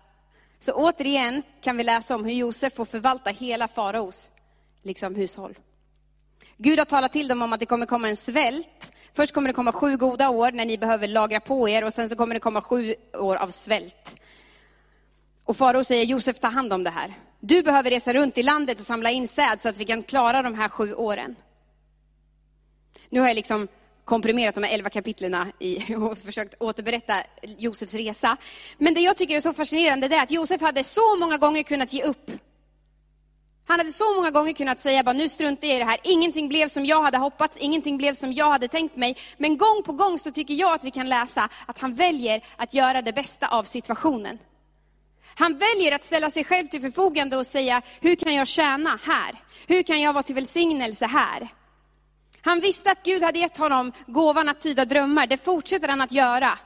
Så 0.61 0.73
återigen 0.73 1.43
kan 1.61 1.76
vi 1.76 1.85
läsa 1.85 2.14
om 2.14 2.25
hur 2.25 2.33
Josef 2.33 2.75
får 2.75 2.85
förvalta 2.85 3.31
hela 3.31 3.69
faraos 3.69 4.31
liksom, 4.83 5.14
hushåll. 5.14 5.59
Gud 6.64 6.78
har 6.78 6.87
talat 6.87 7.12
till 7.12 7.28
dem 7.28 7.42
om 7.42 7.52
att 7.52 7.61
det 7.61 7.66
kommer 7.66 7.87
komma 7.87 8.09
en 8.09 8.16
svält. 8.16 8.92
Först 9.12 9.35
kommer 9.35 9.49
det 9.49 9.54
komma 9.54 9.73
sju 9.73 9.97
goda 9.97 10.28
år 10.28 10.52
när 10.52 10.64
ni 10.64 10.78
behöver 10.78 11.09
lagra 11.09 11.40
på 11.40 11.68
er 11.68 11.85
och 11.85 11.92
sen 11.92 12.09
så 12.09 12.16
kommer 12.16 12.35
det 12.35 12.40
komma 12.40 12.62
sju 12.62 12.94
år 13.14 13.37
av 13.37 13.49
svält. 13.50 14.16
Och 15.44 15.56
farao 15.56 15.85
säger, 15.85 16.04
Josef 16.04 16.38
ta 16.38 16.49
hand 16.49 16.73
om 16.73 16.85
det 16.85 16.90
här. 16.90 17.14
Du 17.40 17.62
behöver 17.62 17.90
resa 17.90 18.12
runt 18.12 18.38
i 18.38 18.42
landet 18.42 18.80
och 18.80 18.87
samla 18.87 19.11
in 19.11 19.28
säd 19.28 19.61
så 19.61 19.68
att 19.68 19.76
vi 19.76 19.85
kan 19.85 20.02
klara 20.02 20.42
de 20.42 20.54
här 20.54 20.68
sju 20.68 20.94
åren. 20.94 21.37
Nu 23.09 23.21
har 23.21 23.26
jag 23.26 23.35
liksom 23.35 23.68
komprimerat 24.04 24.54
de 24.54 24.64
här 24.64 24.75
elva 24.75 24.90
kapitlerna 24.90 25.52
i, 25.59 25.94
och 25.97 26.18
försökt 26.18 26.54
återberätta 26.59 27.14
Josefs 27.42 27.94
resa. 27.94 28.37
Men 28.78 28.94
det 28.94 29.00
jag 29.00 29.16
tycker 29.16 29.37
är 29.37 29.40
så 29.40 29.52
fascinerande 29.52 30.06
är 30.06 30.23
att 30.23 30.30
Josef 30.30 30.61
hade 30.61 30.85
så 30.85 31.16
många 31.16 31.37
gånger 31.37 31.62
kunnat 31.62 31.92
ge 31.92 32.02
upp. 32.02 32.30
Han 33.66 33.78
hade 33.78 33.92
så 33.92 34.14
många 34.14 34.30
gånger 34.30 34.52
kunnat 34.52 34.80
säga, 34.80 35.02
bara, 35.02 35.12
nu 35.12 35.28
struntar 35.28 35.68
jag 35.68 35.76
i 35.76 35.78
det 35.78 35.85
här, 35.85 35.99
ingenting 36.02 36.49
blev 36.49 36.68
som 36.68 36.87
jag 36.87 37.02
hade 37.02 37.18
hoppats, 37.18 37.59
ingenting 37.59 37.97
blev 37.97 38.14
som 38.14 38.33
jag 38.33 38.50
hade 38.50 38.68
tänkt 38.68 38.97
mig. 38.97 39.16
Men 39.38 39.59
gång 39.59 39.83
på 39.85 39.92
gång 39.92 40.18
så 40.18 40.30
tycker 40.30 40.54
jag 40.54 40.73
att 40.73 40.85
vi 40.85 40.90
kan 40.90 41.09
läsa 41.09 41.49
att 41.66 41.78
han 41.78 41.94
väljer 41.94 42.44
att 42.56 42.75
göra 42.75 43.02
det 43.02 43.12
bästa 43.12 43.49
av 43.49 43.64
situationen. 43.64 44.38
Han 45.37 45.59
väljer 45.59 45.92
att 45.92 46.04
ställa 46.04 46.30
sig 46.30 46.44
själv 46.44 46.68
till 46.68 46.80
förfogande 46.80 47.37
och 47.37 47.47
säga, 47.47 47.83
hur 48.00 48.14
kan 48.14 48.35
jag 48.35 48.49
tjäna 48.49 48.99
här? 49.02 49.40
Hur 49.66 49.83
kan 49.83 50.00
jag 50.00 50.12
vara 50.12 50.23
till 50.23 50.35
välsignelse 50.35 51.06
här? 51.06 51.49
Han 52.42 52.61
visste 52.61 52.90
att 52.90 53.02
Gud 53.02 53.23
hade 53.23 53.38
gett 53.38 53.56
honom 53.56 53.92
gåvan 54.06 54.49
att 54.49 54.61
tyda 54.61 54.85
drömmar, 54.85 55.26
det 55.26 55.44
fortsätter 55.44 55.88
han 55.88 56.00
att 56.00 56.12
göra. 56.12 56.59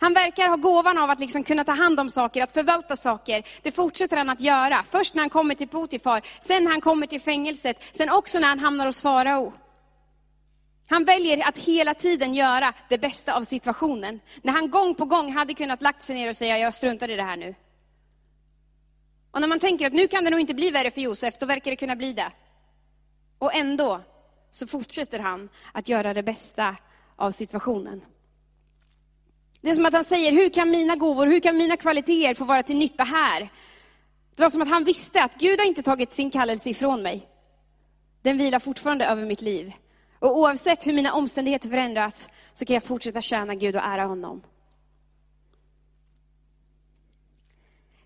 Han 0.00 0.14
verkar 0.14 0.48
ha 0.48 0.56
gåvan 0.56 0.98
av 0.98 1.10
att 1.10 1.20
liksom 1.20 1.44
kunna 1.44 1.64
ta 1.64 1.72
hand 1.72 2.00
om 2.00 2.10
saker, 2.10 2.42
att 2.42 2.52
förvalta 2.52 2.96
saker. 2.96 3.42
Det 3.62 3.72
fortsätter 3.72 4.16
han 4.16 4.30
att 4.30 4.40
göra. 4.40 4.84
Först 4.90 5.14
när 5.14 5.22
han 5.22 5.30
kommer 5.30 5.54
till 5.54 5.68
Potifar, 5.68 6.22
sen 6.40 6.64
när 6.64 6.70
han 6.70 6.80
kommer 6.80 7.06
till 7.06 7.20
fängelset, 7.20 7.76
sen 7.96 8.10
också 8.10 8.38
när 8.38 8.48
han 8.48 8.58
hamnar 8.58 8.86
hos 8.86 9.02
farao. 9.02 9.52
Han 10.88 11.04
väljer 11.04 11.48
att 11.48 11.58
hela 11.58 11.94
tiden 11.94 12.34
göra 12.34 12.72
det 12.88 12.98
bästa 12.98 13.36
av 13.36 13.44
situationen. 13.44 14.20
När 14.42 14.52
han 14.52 14.70
gång 14.70 14.94
på 14.94 15.04
gång 15.04 15.32
hade 15.32 15.54
kunnat 15.54 15.82
lagt 15.82 16.02
sig 16.02 16.14
ner 16.14 16.28
och 16.28 16.36
säga, 16.36 16.58
jag 16.58 16.74
struntar 16.74 17.10
i 17.10 17.16
det 17.16 17.22
här 17.22 17.36
nu. 17.36 17.54
Och 19.30 19.40
när 19.40 19.48
man 19.48 19.58
tänker 19.58 19.86
att 19.86 19.92
nu 19.92 20.08
kan 20.08 20.24
det 20.24 20.30
nog 20.30 20.40
inte 20.40 20.54
bli 20.54 20.70
värre 20.70 20.90
för 20.90 21.00
Josef, 21.00 21.38
då 21.38 21.46
verkar 21.46 21.70
det 21.70 21.76
kunna 21.76 21.96
bli 21.96 22.12
det. 22.12 22.32
Och 23.38 23.54
ändå 23.54 24.00
så 24.50 24.66
fortsätter 24.66 25.18
han 25.18 25.48
att 25.72 25.88
göra 25.88 26.14
det 26.14 26.22
bästa 26.22 26.76
av 27.16 27.30
situationen. 27.30 28.02
Det 29.60 29.70
är 29.70 29.74
som 29.74 29.86
att 29.86 29.92
han 29.92 30.04
säger, 30.04 30.32
hur 30.32 30.48
kan 30.48 30.70
mina 30.70 30.96
gåvor, 30.96 31.26
hur 31.26 31.40
kan 31.40 31.56
mina 31.56 31.76
kvaliteter 31.76 32.34
få 32.34 32.44
vara 32.44 32.62
till 32.62 32.76
nytta 32.76 33.04
här? 33.04 33.48
Det 34.34 34.42
var 34.42 34.50
som 34.50 34.62
att 34.62 34.68
han 34.68 34.84
visste 34.84 35.22
att 35.22 35.34
Gud 35.34 35.58
har 35.58 35.66
inte 35.66 35.82
tagit 35.82 36.12
sin 36.12 36.30
kallelse 36.30 36.70
ifrån 36.70 37.02
mig. 37.02 37.28
Den 38.22 38.38
vilar 38.38 38.58
fortfarande 38.58 39.06
över 39.06 39.24
mitt 39.24 39.40
liv. 39.40 39.72
Och 40.18 40.38
oavsett 40.38 40.86
hur 40.86 40.92
mina 40.92 41.12
omständigheter 41.12 41.68
förändras, 41.68 42.28
så 42.52 42.64
kan 42.64 42.74
jag 42.74 42.84
fortsätta 42.84 43.20
tjäna 43.20 43.54
Gud 43.54 43.76
och 43.76 43.82
ära 43.84 44.04
honom. 44.04 44.42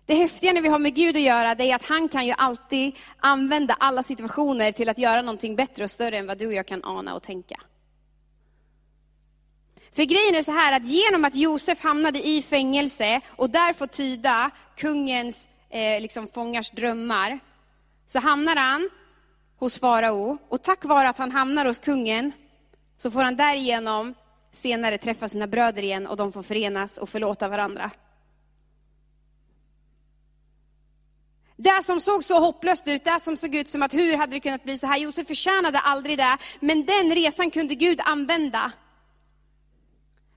Det 0.05 0.15
häftiga 0.15 0.53
när 0.53 0.61
vi 0.61 0.67
har 0.67 0.79
med 0.79 0.95
Gud 0.95 1.15
att 1.15 1.21
göra, 1.21 1.55
det 1.55 1.71
är 1.71 1.75
att 1.75 1.85
han 1.85 2.09
kan 2.09 2.25
ju 2.25 2.33
alltid 2.37 2.95
använda 3.17 3.73
alla 3.79 4.03
situationer 4.03 4.71
till 4.71 4.89
att 4.89 4.97
göra 4.97 5.21
någonting 5.21 5.55
bättre 5.55 5.83
och 5.83 5.91
större 5.91 6.17
än 6.17 6.27
vad 6.27 6.37
du 6.37 6.47
och 6.47 6.53
jag 6.53 6.67
kan 6.67 6.83
ana 6.83 7.15
och 7.15 7.23
tänka. 7.23 7.61
För 9.95 10.03
grejen 10.03 10.35
är 10.35 10.43
så 10.43 10.51
här 10.51 10.77
att 10.77 10.85
genom 10.85 11.25
att 11.25 11.35
Josef 11.35 11.79
hamnade 11.79 12.27
i 12.27 12.41
fängelse 12.41 13.21
och 13.27 13.49
där 13.49 13.73
får 13.73 13.87
tyda 13.87 14.51
kungens 14.77 15.47
eh, 15.69 16.01
liksom 16.01 16.27
fångars 16.27 16.71
drömmar, 16.71 17.39
så 18.05 18.19
hamnar 18.19 18.55
han 18.55 18.89
hos 19.57 19.79
farao. 19.79 20.37
Och 20.49 20.63
tack 20.63 20.85
vare 20.85 21.09
att 21.09 21.17
han 21.17 21.31
hamnar 21.31 21.65
hos 21.65 21.79
kungen, 21.79 22.31
så 22.97 23.11
får 23.11 23.23
han 23.23 23.35
därigenom 23.35 24.13
senare 24.51 24.97
träffa 24.97 25.29
sina 25.29 25.47
bröder 25.47 25.83
igen 25.83 26.07
och 26.07 26.17
de 26.17 26.33
får 26.33 26.43
förenas 26.43 26.97
och 26.97 27.09
förlåta 27.09 27.47
varandra. 27.49 27.91
Det 31.55 31.83
som 31.83 32.01
såg 32.01 32.23
så 32.23 32.39
hopplöst 32.39 32.87
ut, 32.87 33.03
det 33.03 33.19
som 33.19 33.37
såg 33.37 33.55
ut 33.55 33.69
som 33.69 33.83
att 33.83 33.93
hur 33.93 34.17
hade 34.17 34.31
det 34.31 34.39
kunnat 34.39 34.63
bli 34.63 34.77
så 34.77 34.87
här? 34.87 34.97
Josef 34.97 35.27
förtjänade 35.27 35.79
aldrig 35.79 36.17
det, 36.17 36.37
men 36.59 36.85
den 36.85 37.15
resan 37.15 37.51
kunde 37.51 37.75
Gud 37.75 37.99
använda 38.03 38.71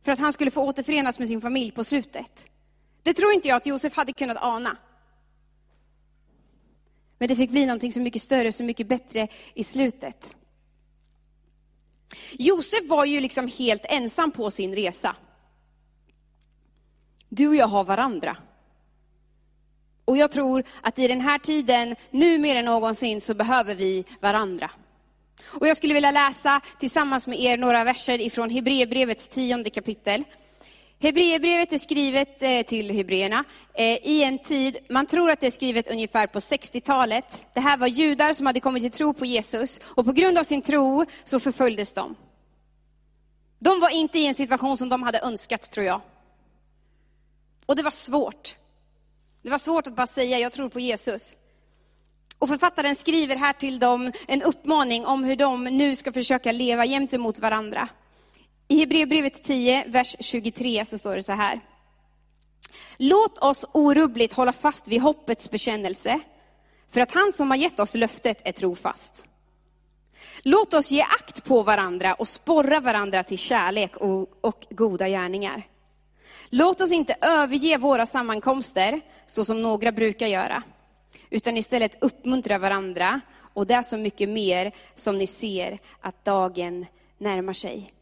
för 0.08 0.12
att 0.12 0.18
han 0.18 0.32
skulle 0.32 0.50
få 0.50 0.62
återförenas 0.62 1.18
med 1.18 1.28
sin 1.28 1.40
familj 1.40 1.70
på 1.70 1.84
slutet. 1.84 2.46
Det 3.02 3.14
tror 3.14 3.32
inte 3.32 3.48
jag 3.48 3.56
att 3.56 3.66
Josef 3.66 3.96
hade 3.96 4.12
kunnat 4.12 4.36
ana. 4.42 4.76
Men 7.18 7.28
det 7.28 7.36
fick 7.36 7.50
bli 7.50 7.66
någonting 7.66 7.92
så 7.92 8.00
mycket 8.00 8.22
större, 8.22 8.52
så 8.52 8.64
mycket 8.64 8.86
bättre 8.86 9.28
i 9.54 9.64
slutet. 9.64 10.34
Josef 12.32 12.88
var 12.88 13.04
ju 13.04 13.20
liksom 13.20 13.48
helt 13.58 13.84
ensam 13.84 14.30
på 14.30 14.50
sin 14.50 14.74
resa. 14.74 15.16
Du 17.28 17.48
och 17.48 17.56
jag 17.56 17.68
har 17.68 17.84
varandra. 17.84 18.36
Och 20.04 20.16
jag 20.16 20.32
tror 20.32 20.64
att 20.82 20.98
i 20.98 21.08
den 21.08 21.20
här 21.20 21.38
tiden, 21.38 21.96
nu 22.10 22.38
mer 22.38 22.56
än 22.56 22.64
någonsin, 22.64 23.20
så 23.20 23.34
behöver 23.34 23.74
vi 23.74 24.04
varandra. 24.20 24.70
Och 25.46 25.68
jag 25.68 25.76
skulle 25.76 25.94
vilja 25.94 26.10
läsa 26.10 26.60
tillsammans 26.78 27.26
med 27.26 27.40
er 27.40 27.56
några 27.56 27.84
verser 27.84 28.20
ifrån 28.20 28.50
Hebreerbrevets 28.50 29.28
tionde 29.28 29.70
kapitel. 29.70 30.24
Hebreerbrevet 31.00 31.72
är 31.72 31.78
skrivet 31.78 32.42
eh, 32.42 32.62
till 32.62 32.90
hebreerna 32.90 33.44
eh, 33.74 34.06
i 34.06 34.22
en 34.22 34.38
tid, 34.38 34.76
man 34.88 35.06
tror 35.06 35.30
att 35.30 35.40
det 35.40 35.46
är 35.46 35.50
skrivet 35.50 35.90
ungefär 35.90 36.26
på 36.26 36.38
60-talet. 36.38 37.44
Det 37.54 37.60
här 37.60 37.78
var 37.78 37.86
judar 37.86 38.32
som 38.32 38.46
hade 38.46 38.60
kommit 38.60 38.82
till 38.82 38.90
tro 38.90 39.14
på 39.14 39.26
Jesus 39.26 39.80
och 39.84 40.04
på 40.04 40.12
grund 40.12 40.38
av 40.38 40.44
sin 40.44 40.62
tro 40.62 41.04
så 41.24 41.40
förföljdes 41.40 41.92
de. 41.92 42.16
De 43.58 43.80
var 43.80 43.90
inte 43.90 44.18
i 44.18 44.26
en 44.26 44.34
situation 44.34 44.76
som 44.76 44.88
de 44.88 45.02
hade 45.02 45.20
önskat, 45.20 45.70
tror 45.70 45.86
jag. 45.86 46.00
Och 47.66 47.76
det 47.76 47.82
var 47.82 47.90
svårt. 47.90 48.56
Det 49.42 49.50
var 49.50 49.58
svårt 49.58 49.86
att 49.86 49.96
bara 49.96 50.06
säga, 50.06 50.38
jag 50.38 50.52
tror 50.52 50.68
på 50.68 50.80
Jesus. 50.80 51.36
Och 52.38 52.48
författaren 52.48 52.96
skriver 52.96 53.36
här 53.36 53.52
till 53.52 53.78
dem 53.78 54.12
en 54.28 54.42
uppmaning 54.42 55.06
om 55.06 55.24
hur 55.24 55.36
de 55.36 55.64
nu 55.64 55.96
ska 55.96 56.12
försöka 56.12 56.52
leva 56.52 56.86
gentemot 56.86 57.38
varandra. 57.38 57.88
I 58.68 58.78
Hebreerbrevet 58.78 59.42
10, 59.44 59.84
vers 59.86 60.16
23 60.20 60.84
så 60.84 60.98
står 60.98 61.16
det 61.16 61.22
så 61.22 61.32
här. 61.32 61.60
Låt 62.96 63.38
oss 63.38 63.64
orubbligt 63.72 64.32
hålla 64.32 64.52
fast 64.52 64.88
vid 64.88 65.02
hoppets 65.02 65.50
bekännelse, 65.50 66.20
för 66.90 67.00
att 67.00 67.12
han 67.12 67.32
som 67.32 67.50
har 67.50 67.58
gett 67.58 67.80
oss 67.80 67.94
löftet 67.94 68.42
är 68.44 68.52
trofast. 68.52 69.24
Låt 70.42 70.74
oss 70.74 70.90
ge 70.90 71.02
akt 71.02 71.44
på 71.44 71.62
varandra 71.62 72.14
och 72.14 72.28
sporra 72.28 72.80
varandra 72.80 73.22
till 73.22 73.38
kärlek 73.38 73.96
och, 73.96 74.28
och 74.40 74.66
goda 74.70 75.08
gärningar. 75.08 75.62
Låt 76.50 76.80
oss 76.80 76.92
inte 76.92 77.16
överge 77.20 77.78
våra 77.78 78.06
sammankomster, 78.06 79.00
så 79.26 79.44
som 79.44 79.62
några 79.62 79.92
brukar 79.92 80.26
göra, 80.26 80.62
utan 81.30 81.56
istället 81.56 82.02
uppmuntra 82.02 82.58
varandra, 82.58 83.20
och 83.54 83.66
det 83.66 83.74
är 83.74 83.82
så 83.82 83.96
mycket 83.96 84.28
mer 84.28 84.72
som 84.94 85.18
ni 85.18 85.26
ser 85.26 85.78
att 86.00 86.24
dagen 86.24 86.86
närmar 87.18 87.52
sig. 87.52 87.92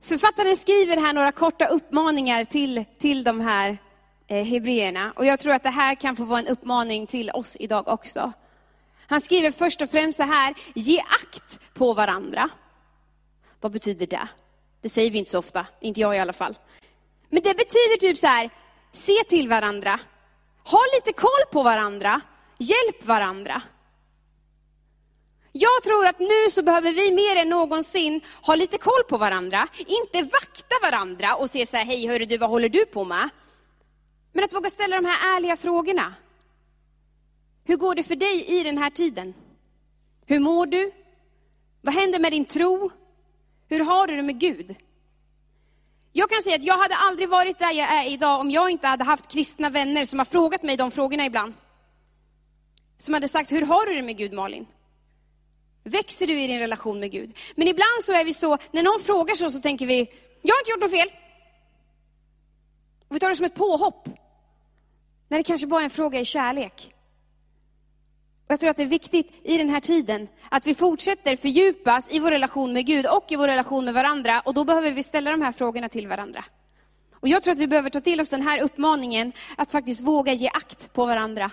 Författaren 0.00 0.56
skriver 0.56 0.96
här 0.96 1.12
några 1.12 1.32
korta 1.32 1.66
uppmaningar 1.66 2.44
till, 2.44 2.84
till 2.98 3.24
de 3.24 3.40
här 3.40 3.78
eh, 4.26 4.44
hebreerna. 4.44 5.12
Och 5.16 5.26
jag 5.26 5.40
tror 5.40 5.52
att 5.52 5.62
det 5.62 5.70
här 5.70 5.94
kan 5.94 6.16
få 6.16 6.24
vara 6.24 6.40
en 6.40 6.46
uppmaning 6.46 7.06
till 7.06 7.30
oss 7.30 7.56
idag 7.60 7.88
också. 7.88 8.32
Han 9.06 9.20
skriver 9.20 9.50
först 9.50 9.82
och 9.82 9.90
främst 9.90 10.16
så 10.16 10.22
här, 10.22 10.54
ge 10.74 11.00
akt 11.00 11.60
på 11.74 11.94
varandra. 11.94 12.48
Vad 13.60 13.72
betyder 13.72 14.06
det? 14.06 14.28
Det 14.80 14.88
säger 14.88 15.10
vi 15.10 15.18
inte 15.18 15.30
så 15.30 15.38
ofta, 15.38 15.66
inte 15.80 16.00
jag 16.00 16.16
i 16.16 16.18
alla 16.18 16.32
fall. 16.32 16.58
Men 17.28 17.42
det 17.42 17.54
betyder 17.54 18.00
typ 18.00 18.18
så 18.18 18.26
här, 18.26 18.50
se 18.92 19.24
till 19.28 19.48
varandra, 19.48 20.00
ha 20.64 20.80
lite 20.94 21.12
koll 21.12 21.46
på 21.52 21.62
varandra, 21.62 22.20
hjälp 22.58 23.04
varandra. 23.04 23.62
Jag 25.52 25.82
tror 25.84 26.06
att 26.06 26.18
nu 26.18 26.50
så 26.50 26.62
behöver 26.62 26.92
vi 26.92 27.10
mer 27.10 27.42
än 27.42 27.48
någonsin 27.48 28.20
ha 28.42 28.54
lite 28.54 28.78
koll 28.78 29.04
på 29.08 29.18
varandra, 29.18 29.68
inte 29.78 30.22
vakta 30.22 30.74
varandra 30.82 31.34
och 31.34 31.50
se 31.50 31.66
så 31.66 31.76
här, 31.76 31.84
hej 31.84 32.08
hörru 32.08 32.24
du, 32.24 32.38
vad 32.38 32.50
håller 32.50 32.68
du 32.68 32.86
på 32.86 33.04
med? 33.04 33.28
Men 34.32 34.44
att 34.44 34.54
våga 34.54 34.70
ställa 34.70 34.96
de 34.96 35.04
här 35.04 35.36
ärliga 35.36 35.56
frågorna. 35.56 36.14
Hur 37.64 37.76
går 37.76 37.94
det 37.94 38.02
för 38.02 38.16
dig 38.16 38.44
i 38.46 38.62
den 38.62 38.78
här 38.78 38.90
tiden? 38.90 39.34
Hur 40.26 40.38
mår 40.38 40.66
du? 40.66 40.92
Vad 41.80 41.94
händer 41.94 42.18
med 42.18 42.32
din 42.32 42.44
tro? 42.44 42.90
Hur 43.68 43.80
har 43.80 44.06
du 44.06 44.16
det 44.16 44.22
med 44.22 44.40
Gud? 44.40 44.76
Jag 46.16 46.30
kan 46.30 46.42
säga 46.42 46.56
att 46.56 46.62
jag 46.62 46.78
hade 46.78 46.96
aldrig 46.96 47.28
varit 47.28 47.58
där 47.58 47.72
jag 47.72 47.92
är 47.92 48.10
idag 48.10 48.40
om 48.40 48.50
jag 48.50 48.70
inte 48.70 48.86
hade 48.86 49.04
haft 49.04 49.28
kristna 49.28 49.70
vänner 49.70 50.04
som 50.04 50.18
har 50.18 50.26
frågat 50.26 50.62
mig 50.62 50.76
de 50.76 50.90
frågorna 50.90 51.26
ibland. 51.26 51.54
Som 52.98 53.14
hade 53.14 53.28
sagt, 53.28 53.52
hur 53.52 53.62
har 53.62 53.86
du 53.86 53.94
det 53.94 54.02
med 54.02 54.16
Gud 54.16 54.32
Malin? 54.32 54.66
Växer 55.84 56.26
du 56.26 56.40
i 56.40 56.46
din 56.46 56.58
relation 56.58 57.00
med 57.00 57.12
Gud? 57.12 57.36
Men 57.54 57.68
ibland 57.68 58.02
så 58.02 58.12
är 58.12 58.24
vi 58.24 58.34
så, 58.34 58.58
när 58.72 58.82
någon 58.82 59.00
frågar 59.00 59.34
så, 59.34 59.50
så 59.50 59.60
tänker 59.60 59.86
vi, 59.86 59.98
jag 60.42 60.54
har 60.54 60.60
inte 60.60 60.70
gjort 60.70 60.80
något 60.80 61.00
fel. 61.00 61.10
Och 63.08 63.16
vi 63.16 63.20
tar 63.20 63.28
det 63.28 63.36
som 63.36 63.46
ett 63.46 63.54
påhopp. 63.54 64.08
När 65.28 65.38
det 65.38 65.44
kanske 65.44 65.66
bara 65.66 65.80
är 65.80 65.84
en 65.84 65.90
fråga 65.90 66.20
i 66.20 66.24
kärlek. 66.24 66.94
Jag 68.48 68.60
tror 68.60 68.70
att 68.70 68.76
det 68.76 68.82
är 68.82 68.86
viktigt 68.86 69.32
i 69.42 69.58
den 69.58 69.68
här 69.68 69.80
tiden 69.80 70.28
att 70.50 70.66
vi 70.66 70.74
fortsätter 70.74 71.36
fördjupas 71.36 72.12
i 72.12 72.18
vår 72.18 72.30
relation 72.30 72.72
med 72.72 72.86
Gud 72.86 73.06
och 73.06 73.32
i 73.32 73.36
vår 73.36 73.48
relation 73.48 73.84
med 73.84 73.94
varandra. 73.94 74.40
Och 74.40 74.54
då 74.54 74.64
behöver 74.64 74.90
vi 74.90 75.02
ställa 75.02 75.30
de 75.30 75.42
här 75.42 75.52
frågorna 75.52 75.88
till 75.88 76.08
varandra. 76.08 76.44
Och 77.12 77.28
jag 77.28 77.42
tror 77.42 77.52
att 77.52 77.58
vi 77.58 77.66
behöver 77.66 77.90
ta 77.90 78.00
till 78.00 78.20
oss 78.20 78.30
den 78.30 78.42
här 78.42 78.62
uppmaningen 78.62 79.32
att 79.56 79.70
faktiskt 79.70 80.00
våga 80.00 80.32
ge 80.32 80.48
akt 80.48 80.92
på 80.92 81.06
varandra. 81.06 81.50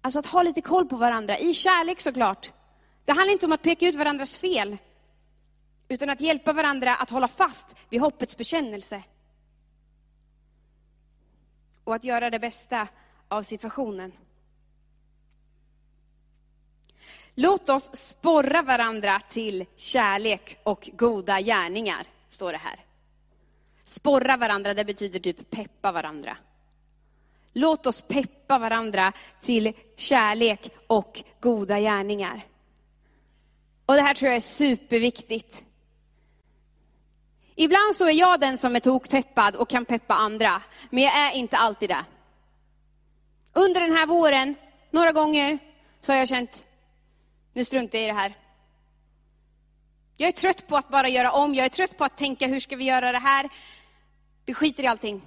Alltså 0.00 0.18
att 0.18 0.26
ha 0.26 0.42
lite 0.42 0.60
koll 0.60 0.88
på 0.88 0.96
varandra, 0.96 1.38
i 1.38 1.54
kärlek 1.54 2.00
såklart. 2.00 2.52
Det 3.04 3.12
handlar 3.12 3.32
inte 3.32 3.46
om 3.46 3.52
att 3.52 3.62
peka 3.62 3.88
ut 3.88 3.94
varandras 3.94 4.38
fel, 4.38 4.76
utan 5.88 6.10
att 6.10 6.20
hjälpa 6.20 6.52
varandra 6.52 6.94
att 6.94 7.10
hålla 7.10 7.28
fast 7.28 7.76
vid 7.90 8.00
hoppets 8.00 8.36
bekännelse. 8.36 9.02
Och 11.84 11.94
att 11.94 12.04
göra 12.04 12.30
det 12.30 12.38
bästa 12.38 12.88
av 13.28 13.42
situationen. 13.42 14.12
Låt 17.38 17.68
oss 17.68 17.96
sporra 17.96 18.62
varandra 18.62 19.20
till 19.30 19.64
kärlek 19.76 20.58
och 20.62 20.90
goda 20.92 21.40
gärningar, 21.40 22.06
står 22.28 22.52
det 22.52 22.58
här. 22.58 22.84
Sporra 23.84 24.36
varandra, 24.36 24.74
det 24.74 24.84
betyder 24.84 25.20
typ 25.20 25.50
peppa 25.50 25.92
varandra. 25.92 26.36
Låt 27.52 27.86
oss 27.86 28.02
peppa 28.02 28.58
varandra 28.58 29.12
till 29.40 29.72
kärlek 29.96 30.70
och 30.86 31.22
goda 31.40 31.80
gärningar. 31.80 32.46
Och 33.86 33.94
det 33.94 34.02
här 34.02 34.14
tror 34.14 34.28
jag 34.28 34.36
är 34.36 34.40
superviktigt. 34.40 35.64
Ibland 37.54 37.94
så 37.94 38.08
är 38.08 38.12
jag 38.12 38.40
den 38.40 38.58
som 38.58 38.76
är 38.76 38.80
tokpeppad 38.80 39.56
och 39.56 39.68
kan 39.68 39.84
peppa 39.84 40.14
andra, 40.14 40.62
men 40.90 41.04
jag 41.04 41.16
är 41.16 41.32
inte 41.32 41.56
alltid 41.56 41.90
det. 41.90 42.04
Under 43.52 43.80
den 43.80 43.96
här 43.96 44.06
våren, 44.06 44.54
några 44.90 45.12
gånger, 45.12 45.58
så 46.00 46.12
har 46.12 46.18
jag 46.18 46.28
känt, 46.28 46.65
nu 47.56 47.64
struntar 47.64 47.98
jag 47.98 48.04
i 48.04 48.08
det 48.08 48.14
här. 48.14 48.36
Jag 50.16 50.28
är 50.28 50.32
trött 50.32 50.66
på 50.66 50.76
att 50.76 50.88
bara 50.88 51.08
göra 51.08 51.30
om, 51.32 51.54
jag 51.54 51.64
är 51.64 51.68
trött 51.68 51.98
på 51.98 52.04
att 52.04 52.16
tänka, 52.16 52.46
hur 52.46 52.60
ska 52.60 52.76
vi 52.76 52.84
göra 52.84 53.12
det 53.12 53.18
här? 53.18 53.48
Vi 54.46 54.54
skiter 54.54 54.82
i 54.82 54.86
allting. 54.86 55.22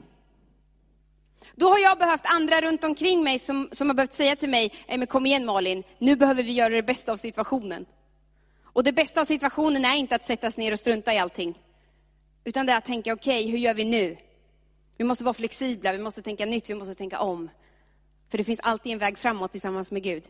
Då 1.56 1.70
har 1.70 1.80
jag 1.80 1.98
behövt 1.98 2.22
andra 2.26 2.62
runt 2.62 2.84
omkring 2.84 3.24
mig 3.24 3.40
som, 3.40 3.70
som 3.72 3.90
har 3.90 3.94
behövt 3.94 4.14
säga 4.14 4.36
till 4.36 4.50
mig, 4.50 4.74
men 4.88 5.08
kom 5.08 5.26
igen 5.26 5.46
Malin, 5.46 5.84
nu 5.98 6.16
behöver 6.16 6.44
vi 6.44 6.52
göra 6.52 6.70
det 6.70 6.84
bästa 6.84 7.12
av 7.12 7.18
situationen. 7.18 7.86
Och 8.64 8.84
det 8.84 8.92
bästa 8.92 9.22
av 9.22 9.26
situationen 9.26 9.86
är 9.86 9.96
inte 9.96 10.16
att 10.16 10.26
sätta 10.26 10.52
sig 10.52 10.64
ner 10.64 10.72
och 10.72 10.80
strunta 10.80 11.14
i 11.14 11.18
allting. 11.18 11.60
Utan 12.44 12.66
det 12.66 12.72
är 12.72 12.78
att 12.78 12.86
tänka, 12.86 13.14
okej, 13.14 13.40
okay, 13.40 13.52
hur 13.52 13.58
gör 13.58 13.74
vi 13.74 13.86
nu? 13.86 14.18
Vi 14.98 15.04
måste 15.04 15.24
vara 15.24 15.34
flexibla, 15.34 15.92
vi 15.92 16.00
måste 16.00 16.22
tänka 16.22 16.46
nytt, 16.46 16.70
vi 16.70 16.74
måste 16.74 16.94
tänka 16.94 17.20
om. 17.20 17.50
För 18.30 18.38
det 18.38 18.44
finns 18.44 18.60
alltid 18.60 18.94
en 18.94 19.00
väg 19.00 19.18
framåt 19.18 19.52
tillsammans 19.52 19.92
med 19.92 20.04
Gud. 20.04 20.24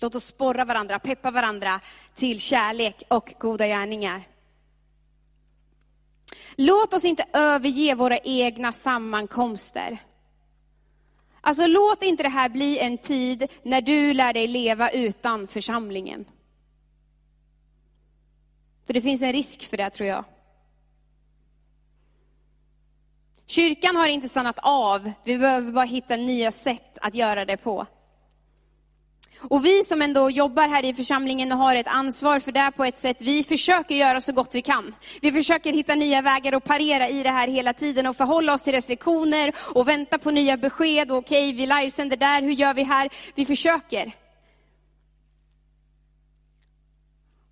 Låt 0.00 0.14
oss 0.14 0.24
sporra 0.24 0.64
varandra, 0.64 0.98
peppa 0.98 1.30
varandra 1.30 1.80
till 2.14 2.40
kärlek 2.40 3.02
och 3.08 3.34
goda 3.38 3.66
gärningar. 3.66 4.28
Låt 6.56 6.94
oss 6.94 7.04
inte 7.04 7.24
överge 7.32 7.94
våra 7.94 8.18
egna 8.18 8.72
sammankomster. 8.72 9.98
Alltså 11.40 11.66
låt 11.66 12.02
inte 12.02 12.22
det 12.22 12.28
här 12.28 12.48
bli 12.48 12.78
en 12.78 12.98
tid 12.98 13.46
när 13.62 13.80
du 13.80 14.14
lär 14.14 14.32
dig 14.32 14.46
leva 14.46 14.90
utan 14.90 15.48
församlingen. 15.48 16.24
För 18.86 18.92
det 18.92 19.00
finns 19.00 19.22
en 19.22 19.32
risk 19.32 19.70
för 19.70 19.76
det 19.76 19.90
tror 19.90 20.08
jag. 20.08 20.24
Kyrkan 23.46 23.96
har 23.96 24.08
inte 24.08 24.28
stannat 24.28 24.58
av, 24.62 25.12
vi 25.24 25.38
behöver 25.38 25.72
bara 25.72 25.84
hitta 25.84 26.16
nya 26.16 26.52
sätt 26.52 26.98
att 27.00 27.14
göra 27.14 27.44
det 27.44 27.56
på. 27.56 27.86
Och 29.40 29.64
vi 29.64 29.84
som 29.84 30.02
ändå 30.02 30.30
jobbar 30.30 30.68
här 30.68 30.84
i 30.84 30.94
församlingen 30.94 31.52
och 31.52 31.58
har 31.58 31.76
ett 31.76 31.88
ansvar 31.88 32.40
för 32.40 32.52
det 32.52 32.72
på 32.76 32.84
ett 32.84 32.98
sätt, 32.98 33.22
vi 33.22 33.44
försöker 33.44 33.94
göra 33.94 34.20
så 34.20 34.32
gott 34.32 34.54
vi 34.54 34.62
kan. 34.62 34.94
Vi 35.20 35.32
försöker 35.32 35.72
hitta 35.72 35.94
nya 35.94 36.22
vägar 36.22 36.54
och 36.54 36.64
parera 36.64 37.08
i 37.08 37.22
det 37.22 37.30
här 37.30 37.48
hela 37.48 37.72
tiden 37.72 38.06
och 38.06 38.16
förhålla 38.16 38.54
oss 38.54 38.62
till 38.62 38.72
restriktioner 38.72 39.52
och 39.58 39.88
vänta 39.88 40.18
på 40.18 40.30
nya 40.30 40.56
besked. 40.56 41.10
Okej, 41.10 41.52
vi 41.52 41.66
livesänder 41.66 42.16
där, 42.16 42.42
hur 42.42 42.52
gör 42.52 42.74
vi 42.74 42.82
här? 42.82 43.08
Vi 43.34 43.46
försöker. 43.46 44.12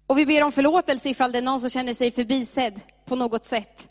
Och 0.06 0.18
vi 0.18 0.26
ber 0.26 0.42
om 0.42 0.52
förlåtelse 0.52 1.08
ifall 1.08 1.32
det 1.32 1.38
är 1.38 1.42
någon 1.42 1.60
som 1.60 1.70
känner 1.70 1.92
sig 1.92 2.10
förbisedd 2.10 2.80
på 3.04 3.16
något 3.16 3.44
sätt. 3.44 3.88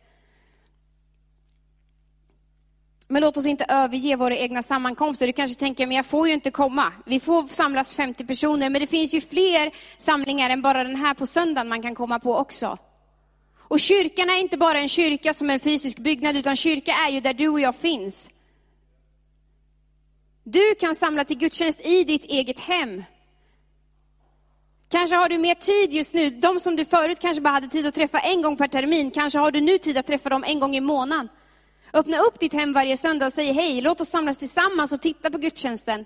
Men 3.07 3.21
låt 3.21 3.37
oss 3.37 3.45
inte 3.45 3.65
överge 3.69 4.15
våra 4.15 4.35
egna 4.35 4.63
sammankomster. 4.63 5.27
Du 5.27 5.33
kanske 5.33 5.59
tänker, 5.59 5.87
men 5.87 5.95
jag 5.95 6.05
får 6.05 6.27
ju 6.27 6.33
inte 6.33 6.51
komma. 6.51 6.93
Vi 7.05 7.19
får 7.19 7.47
samlas 7.47 7.95
50 7.95 8.25
personer, 8.25 8.69
men 8.69 8.81
det 8.81 8.87
finns 8.87 9.13
ju 9.13 9.21
fler 9.21 9.71
samlingar 9.97 10.49
än 10.49 10.61
bara 10.61 10.83
den 10.83 10.95
här 10.95 11.13
på 11.13 11.27
söndagen 11.27 11.67
man 11.67 11.81
kan 11.81 11.95
komma 11.95 12.19
på 12.19 12.35
också. 12.35 12.77
Och 13.67 13.79
kyrkan 13.79 14.29
är 14.29 14.39
inte 14.39 14.57
bara 14.57 14.79
en 14.79 14.89
kyrka 14.89 15.33
som 15.33 15.49
en 15.49 15.59
fysisk 15.59 15.99
byggnad, 15.99 16.37
utan 16.37 16.55
kyrka 16.55 16.91
är 17.07 17.11
ju 17.11 17.19
där 17.19 17.33
du 17.33 17.49
och 17.49 17.59
jag 17.59 17.75
finns. 17.75 18.29
Du 20.43 20.75
kan 20.79 20.95
samla 20.95 21.25
till 21.25 21.37
gudstjänst 21.37 21.85
i 21.85 22.03
ditt 22.03 22.25
eget 22.25 22.59
hem. 22.59 23.03
Kanske 24.89 25.15
har 25.15 25.29
du 25.29 25.37
mer 25.37 25.55
tid 25.55 25.93
just 25.93 26.13
nu. 26.13 26.29
De 26.29 26.59
som 26.59 26.75
du 26.75 26.85
förut 26.85 27.19
kanske 27.19 27.41
bara 27.41 27.53
hade 27.53 27.67
tid 27.67 27.87
att 27.87 27.93
träffa 27.93 28.19
en 28.19 28.41
gång 28.41 28.57
per 28.57 28.67
termin, 28.67 29.11
kanske 29.11 29.39
har 29.39 29.51
du 29.51 29.61
nu 29.61 29.77
tid 29.77 29.97
att 29.97 30.07
träffa 30.07 30.29
dem 30.29 30.43
en 30.47 30.59
gång 30.59 30.75
i 30.75 30.81
månaden. 30.81 31.29
Öppna 31.95 32.17
upp 32.17 32.39
ditt 32.39 32.53
hem 32.53 32.73
varje 32.73 32.97
söndag 32.97 33.25
och 33.25 33.33
säg 33.33 33.51
hej, 33.51 33.81
låt 33.81 34.01
oss 34.01 34.09
samlas 34.09 34.37
tillsammans 34.37 34.91
och 34.91 35.01
titta 35.01 35.31
på 35.31 35.37
gudstjänsten. 35.37 36.05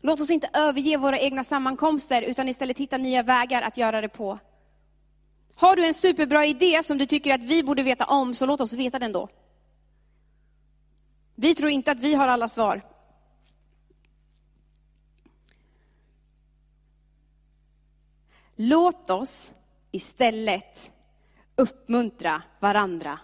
Låt 0.00 0.20
oss 0.20 0.30
inte 0.30 0.50
överge 0.52 0.96
våra 0.96 1.18
egna 1.18 1.44
sammankomster, 1.44 2.22
utan 2.22 2.48
istället 2.48 2.78
hitta 2.78 2.98
nya 2.98 3.22
vägar 3.22 3.62
att 3.62 3.76
göra 3.76 4.00
det 4.00 4.08
på. 4.08 4.38
Har 5.54 5.76
du 5.76 5.86
en 5.86 5.94
superbra 5.94 6.46
idé 6.46 6.82
som 6.82 6.98
du 6.98 7.06
tycker 7.06 7.34
att 7.34 7.40
vi 7.40 7.62
borde 7.62 7.82
veta 7.82 8.04
om, 8.04 8.34
så 8.34 8.46
låt 8.46 8.60
oss 8.60 8.72
veta 8.72 8.98
den 8.98 9.12
då. 9.12 9.28
Vi 11.34 11.54
tror 11.54 11.70
inte 11.70 11.92
att 11.92 11.98
vi 11.98 12.14
har 12.14 12.28
alla 12.28 12.48
svar. 12.48 12.82
Låt 18.56 19.10
oss 19.10 19.52
istället 19.90 20.90
uppmuntra 21.56 22.42
varandra 22.60 23.18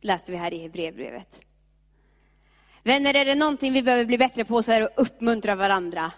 läste 0.00 0.32
vi 0.32 0.38
här 0.38 0.54
i 0.54 0.68
brevbrevet. 0.68 1.40
Vänner, 2.82 3.14
är 3.14 3.24
det 3.24 3.34
någonting 3.34 3.72
vi 3.72 3.82
behöver 3.82 4.04
bli 4.04 4.18
bättre 4.18 4.44
på 4.44 4.62
så 4.62 4.72
är 4.72 4.80
det 4.80 4.86
att 4.86 4.98
uppmuntra 4.98 5.54
varandra. 5.54 6.12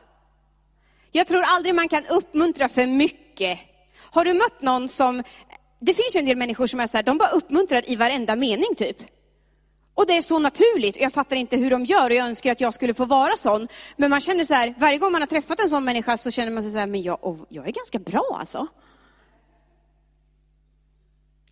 Jag 1.12 1.26
tror 1.26 1.42
aldrig 1.46 1.74
man 1.74 1.88
kan 1.88 2.06
uppmuntra 2.06 2.68
för 2.68 2.87
mycket. 2.87 3.59
Har 3.96 4.24
du 4.24 4.35
mött 4.35 4.62
någon 4.62 4.88
som, 4.88 5.22
det 5.80 5.94
finns 5.94 6.16
ju 6.16 6.18
en 6.18 6.26
del 6.26 6.37
människor 6.37 6.66
som 6.66 6.80
är 6.80 6.87
så 6.87 6.98
här, 6.98 7.02
de 7.02 7.18
bara 7.18 7.28
uppmuntrar 7.28 7.90
i 7.90 7.96
varenda 7.96 8.37
mening 8.37 8.74
typ. 8.76 8.96
Och 9.94 10.06
det 10.06 10.16
är 10.16 10.22
så 10.22 10.38
naturligt, 10.38 10.96
och 10.96 11.02
jag 11.02 11.12
fattar 11.12 11.37
inte 11.37 11.56
hur 11.56 11.70
de 11.70 11.85
gör 11.85 12.11
och 12.11 12.16
jag 12.16 12.26
önskar 12.26 12.52
att 12.52 12.61
jag 12.61 12.74
skulle 12.74 12.94
få 12.94 13.04
vara 13.04 13.37
sån. 13.37 13.68
Men 13.96 14.11
man 14.11 14.20
känner 14.20 14.44
så 14.44 14.54
här, 14.54 14.74
varje 14.78 14.98
gång 14.98 15.12
man 15.12 15.22
har 15.22 15.26
träffat 15.26 15.61
en 15.61 15.68
sån 15.68 15.85
människa 15.85 16.16
så 16.16 16.30
känner 16.30 16.52
man 16.52 16.62
sig 16.62 16.72
så 16.72 16.78
här, 16.78 16.87
men 16.87 17.02
jag, 17.02 17.46
jag 17.48 17.68
är 17.68 17.72
ganska 17.72 17.98
bra 17.98 18.37
alltså. 18.40 18.66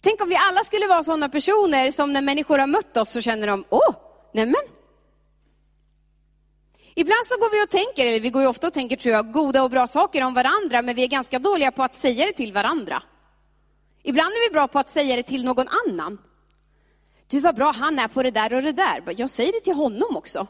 Tänk 0.00 0.20
om 0.22 0.28
vi 0.28 0.36
alla 0.36 0.64
skulle 0.64 0.86
vara 0.86 1.02
sådana 1.02 1.28
personer 1.28 1.90
som 1.90 2.12
när 2.12 2.22
människor 2.22 2.58
har 2.58 2.66
mött 2.66 2.96
oss 2.96 3.10
så 3.10 3.20
känner 3.20 3.46
de, 3.46 3.64
åh, 3.70 3.94
nämen. 4.32 4.62
Ibland 6.94 7.26
så 7.26 7.36
går 7.36 7.50
vi 7.50 7.64
och 7.64 7.70
tänker, 7.70 8.06
eller 8.06 8.20
vi 8.20 8.30
går 8.30 8.42
ju 8.42 8.48
ofta 8.48 8.66
och 8.66 8.72
tänker 8.72 8.96
tror 8.96 9.14
jag, 9.14 9.32
goda 9.32 9.62
och 9.62 9.70
bra 9.70 9.86
saker 9.86 10.22
om 10.22 10.34
varandra, 10.34 10.82
men 10.82 10.94
vi 10.94 11.02
är 11.02 11.08
ganska 11.08 11.38
dåliga 11.38 11.70
på 11.70 11.82
att 11.82 11.94
säga 11.94 12.26
det 12.26 12.32
till 12.32 12.52
varandra. 12.52 13.02
Ibland 14.02 14.32
är 14.32 14.48
vi 14.48 14.52
bra 14.52 14.68
på 14.68 14.78
att 14.78 14.90
säga 14.90 15.16
det 15.16 15.22
till 15.22 15.44
någon 15.44 15.66
annan. 15.86 16.18
Du 17.26 17.40
vad 17.40 17.54
bra 17.54 17.72
han 17.72 17.98
är 17.98 18.08
på 18.08 18.22
det 18.22 18.30
där 18.30 18.54
och 18.54 18.62
det 18.62 18.72
där. 18.72 19.14
Jag 19.16 19.30
säger 19.30 19.52
det 19.52 19.60
till 19.60 19.74
honom 19.74 20.16
också. 20.16 20.46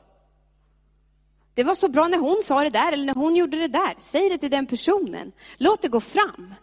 Det 1.55 1.65
var 1.65 1.75
så 1.75 1.89
bra 1.89 2.09
när 2.09 2.19
hon 2.19 2.43
sa 2.43 2.65
det 2.65 2.71
där, 2.71 2.93
eller 2.93 3.05
när 3.05 3.15
hon 3.15 3.37
gjorde 3.37 3.57
det 3.57 3.69
där. 3.69 3.95
Säg 3.99 4.29
det 4.29 4.39
till 4.39 4.51
den 4.51 4.67
personen. 4.67 5.33
Låt 5.57 5.83
det 5.83 5.89
gå 5.89 6.01
fram. 6.01 6.55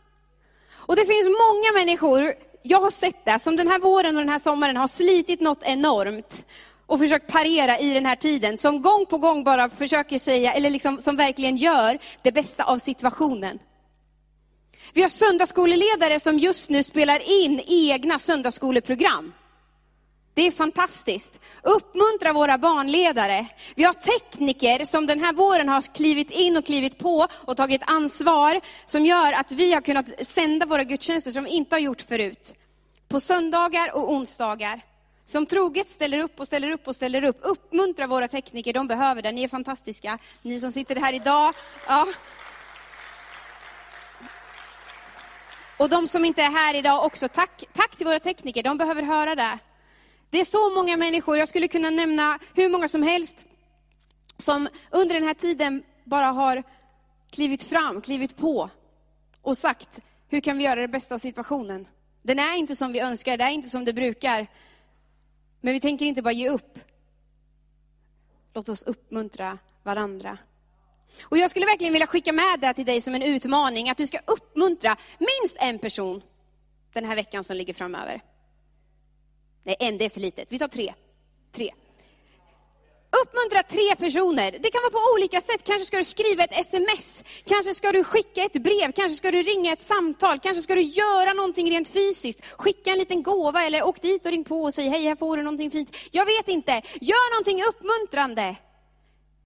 Och 0.72 0.96
det 0.96 1.06
finns 1.06 1.28
många 1.28 1.86
människor 1.86 2.34
jag 2.70 2.82
har 2.82 2.90
sett 2.90 3.26
det, 3.26 3.40
som 3.40 3.56
den 3.56 3.68
här 3.68 3.80
våren 3.80 4.16
och 4.16 4.22
den 4.22 4.30
här 4.30 4.40
sommaren 4.40 4.78
har 4.78 4.88
slitit 4.88 5.42
något 5.42 5.64
enormt 5.64 6.46
och 6.86 7.00
försökt 7.00 7.32
parera 7.32 7.80
i 7.80 7.94
den 7.94 8.06
här 8.06 8.16
tiden, 8.16 8.58
som 8.58 8.82
gång 8.82 9.06
på 9.06 9.18
gång 9.18 9.44
bara 9.44 9.70
försöker 9.70 10.20
säga, 10.20 10.54
eller 10.54 10.70
liksom, 10.70 11.02
som 11.02 11.16
verkligen 11.16 11.56
gör 11.56 12.00
det 12.22 12.32
bästa 12.32 12.64
av 12.64 12.78
situationen. 12.80 13.60
Vi 14.94 15.02
har 15.02 15.10
söndagsskoleledare 15.10 16.20
som 16.20 16.40
just 16.40 16.70
nu 16.70 16.84
spelar 16.84 17.44
in 17.44 17.62
egna 17.68 18.20
söndagsskoleprogram. 18.20 19.34
Det 20.38 20.48
är 20.48 20.52
fantastiskt. 20.52 21.40
Uppmuntra 21.62 22.34
våra 22.34 22.58
barnledare. 22.58 23.48
Vi 23.76 23.84
har 23.84 23.94
tekniker 23.94 24.86
som 24.86 25.08
den 25.08 25.20
här 25.20 25.34
våren 25.34 25.70
har 25.70 25.82
klivit 25.82 26.32
in 26.32 26.58
och 26.58 26.66
klivit 26.66 26.98
på 26.98 27.28
och 27.32 27.58
tagit 27.58 27.82
ansvar, 27.86 28.62
som 28.86 29.06
gör 29.06 29.34
att 29.34 29.52
vi 29.52 29.74
har 29.74 29.82
kunnat 29.82 30.26
sända 30.28 30.66
våra 30.66 30.84
gudstjänster 30.84 31.32
som 31.32 31.44
vi 31.44 31.50
inte 31.50 31.76
har 31.76 31.80
gjort 31.80 32.02
förut. 32.02 32.54
På 33.08 33.20
söndagar 33.20 33.96
och 33.96 34.12
onsdagar. 34.12 34.82
Som 35.26 35.46
troget 35.46 35.90
ställer 35.90 36.20
upp 36.20 36.40
och 36.40 36.48
ställer 36.48 36.72
upp 36.72 36.88
och 36.88 36.96
ställer 36.96 37.24
upp. 37.24 37.40
Uppmuntra 37.42 38.08
våra 38.08 38.28
tekniker, 38.28 38.74
de 38.74 38.88
behöver 38.88 39.22
det. 39.22 39.32
Ni 39.32 39.44
är 39.44 39.48
fantastiska. 39.48 40.20
Ni 40.42 40.60
som 40.60 40.72
sitter 40.72 40.96
här 40.96 41.14
idag. 41.14 41.54
Ja. 41.88 42.08
Och 45.78 45.90
de 45.90 46.08
som 46.08 46.26
inte 46.26 46.42
är 46.42 46.52
här 46.52 46.74
idag 46.74 47.06
också, 47.06 47.28
tack, 47.28 47.64
tack 47.74 47.96
till 47.96 48.06
våra 48.06 48.20
tekniker, 48.20 48.64
de 48.64 48.78
behöver 48.78 49.04
höra 49.04 49.36
det. 49.36 49.60
Det 50.30 50.40
är 50.40 50.46
så 50.46 50.76
många 50.76 50.98
människor, 50.98 51.38
jag 51.38 51.48
skulle 51.48 51.68
kunna 51.68 51.90
nämna 51.90 52.40
hur 52.56 52.70
många 52.70 52.88
som 52.88 53.04
helst, 53.04 53.46
som 54.38 54.70
under 54.92 55.16
den 55.16 55.24
här 55.24 55.34
tiden 55.34 55.84
bara 56.04 56.26
har 56.26 56.64
klivit 57.30 57.64
fram, 57.64 58.02
klivit 58.02 58.38
på 58.38 58.70
och 59.42 59.58
sagt, 59.58 60.00
hur 60.28 60.40
kan 60.40 60.58
vi 60.58 60.64
göra 60.64 60.82
det 60.82 60.88
bästa 60.88 61.16
av 61.16 61.20
situationen? 61.20 61.88
Den 62.22 62.40
är 62.40 62.56
inte 62.56 62.76
som 62.76 62.92
vi 62.92 63.00
önskar, 63.00 63.38
det 63.38 63.44
är 63.44 63.52
inte 63.52 63.70
som 63.70 63.86
det 63.86 63.94
brukar. 63.94 64.48
Men 65.62 65.74
vi 65.74 65.80
tänker 65.80 66.06
inte 66.06 66.22
bara 66.22 66.32
ge 66.32 66.50
upp. 66.50 66.80
Låt 68.54 68.70
oss 68.70 68.84
uppmuntra 68.84 69.58
varandra. 69.84 70.38
Och 71.22 71.38
jag 71.38 71.50
skulle 71.50 71.66
verkligen 71.66 71.94
vilja 71.94 72.08
skicka 72.08 72.34
med 72.34 72.60
det 72.60 72.74
till 72.74 72.86
dig 72.86 73.02
som 73.02 73.16
en 73.16 73.24
utmaning, 73.24 73.90
att 73.90 73.98
du 73.98 74.08
ska 74.08 74.20
uppmuntra 74.26 74.98
minst 75.18 75.56
en 75.60 75.80
person 75.80 76.22
den 76.94 77.06
här 77.06 77.16
veckan 77.16 77.44
som 77.44 77.58
ligger 77.58 77.74
framöver. 77.74 78.22
Nej, 79.68 79.76
en, 79.80 79.98
det 79.98 80.06
är 80.06 80.10
för 80.10 80.20
litet. 80.20 80.48
Vi 80.52 80.60
tar 80.60 80.68
tre. 80.68 80.94
Tre. 81.52 81.72
Uppmuntra 83.24 83.64
tre 83.64 83.96
personer. 83.96 84.52
Det 84.52 84.72
kan 84.72 84.82
vara 84.82 84.92
på 84.92 85.14
olika 85.16 85.42
sätt. 85.42 85.64
Kanske 85.64 85.86
ska 85.86 85.98
du 85.98 86.04
skriva 86.04 86.44
ett 86.44 86.60
sms, 86.60 87.24
kanske 87.46 87.76
ska 87.76 87.92
du 87.92 88.04
skicka 88.04 88.44
ett 88.44 88.54
brev, 88.54 88.92
kanske 88.92 89.16
ska 89.16 89.32
du 89.32 89.42
ringa 89.42 89.74
ett 89.74 89.82
samtal, 89.82 90.40
kanske 90.40 90.64
ska 90.64 90.76
du 90.76 90.82
göra 90.82 91.34
någonting 91.34 91.72
rent 91.72 91.88
fysiskt. 91.88 92.46
Skicka 92.46 92.92
en 92.92 92.98
liten 92.98 93.24
gåva 93.24 93.64
eller 93.64 93.84
åk 93.84 94.02
dit 94.02 94.26
och 94.26 94.32
ring 94.32 94.44
på 94.44 94.64
och 94.64 94.74
säg 94.74 94.90
hej, 94.90 95.04
här 95.04 95.16
får 95.16 95.38
du 95.38 95.44
någonting 95.44 95.72
fint. 95.72 95.96
Jag 96.12 96.26
vet 96.26 96.48
inte. 96.48 96.82
Gör 97.02 97.34
någonting 97.34 97.64
uppmuntrande. 97.70 98.56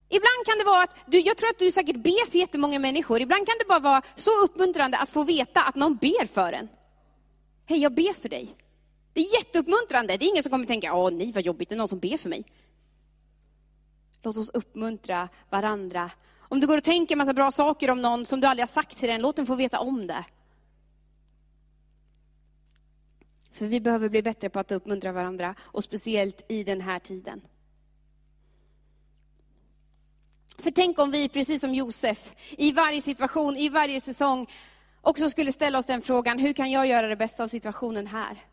Ibland 0.10 0.46
kan 0.46 0.58
det 0.58 0.66
vara 0.66 0.84
att, 0.84 0.96
du, 1.08 1.20
jag 1.20 1.38
tror 1.38 1.50
att 1.50 1.60
du 1.60 1.72
säkert 1.72 1.98
ber 1.98 2.30
för 2.32 2.38
jättemånga 2.38 2.80
människor. 2.80 3.22
Ibland 3.22 3.48
kan 3.48 3.56
det 3.60 3.66
bara 3.68 3.80
vara 3.80 4.02
så 4.16 4.32
uppmuntrande 4.44 4.98
att 4.98 5.10
få 5.10 5.24
veta 5.24 5.62
att 5.62 5.76
någon 5.76 5.96
ber 5.96 6.26
för 6.26 6.54
en. 6.54 6.70
Hej, 7.66 7.80
jag 7.80 7.94
ber 7.94 8.14
för 8.22 8.30
dig. 8.30 8.56
Det 9.14 9.22
är 9.22 9.38
jätteuppmuntrande. 9.38 10.18
Det 10.18 10.26
är 10.26 10.30
ingen 10.30 10.44
som 10.44 10.52
kommer 10.52 10.66
tänka, 10.66 10.96
åh 10.96 11.12
nej 11.12 11.32
vad 11.32 11.44
jobbigt, 11.44 11.70
det 11.70 11.76
är 11.76 11.78
någon 11.78 11.88
som 11.88 12.00
ber 12.00 12.18
för 12.18 12.30
mig. 12.30 12.44
Låt 14.22 14.38
oss 14.38 14.50
uppmuntra 14.50 15.30
varandra. 15.50 16.12
Om 16.40 16.60
du 16.60 16.68
går 16.68 16.78
och 16.78 16.84
tänker 16.84 17.16
en 17.16 17.18
massa 17.18 17.34
bra 17.34 17.52
saker 17.52 17.90
om 17.90 18.02
någon 18.02 18.26
som 18.26 18.42
du 18.42 18.48
aldrig 18.48 18.62
har 18.62 18.68
sagt 18.74 18.98
till 18.98 19.10
den, 19.10 19.22
låt 19.22 19.36
den 19.36 19.46
få 19.46 19.56
veta 19.56 19.80
om 19.80 20.08
det. 20.08 20.26
För 23.52 23.68
vi 23.68 23.80
behöver 23.80 24.10
bli 24.10 24.22
bättre 24.22 24.50
på 24.50 24.60
att 24.60 24.72
uppmuntra 24.72 25.12
varandra, 25.12 25.56
och 25.60 25.84
speciellt 25.84 26.46
i 26.48 26.64
den 26.64 26.82
här 26.82 27.00
tiden. 27.00 27.42
För 30.58 30.72
tänk 30.72 31.00
om 31.00 31.12
vi, 31.12 31.30
precis 31.30 31.62
som 31.62 31.74
Josef, 31.74 32.34
i 32.50 32.72
varje 32.72 33.02
situation, 33.02 33.58
i 33.58 33.70
varje 33.70 34.02
säsong, 34.02 34.50
också 35.02 35.30
skulle 35.30 35.52
ställa 35.52 35.78
oss 35.78 35.86
den 35.86 36.02
frågan, 36.02 36.40
hur 36.40 36.54
kan 36.54 36.72
jag 36.72 36.88
göra 36.88 37.08
det 37.08 37.16
bästa 37.16 37.44
av 37.44 37.48
situationen 37.48 38.08
här? 38.08 38.46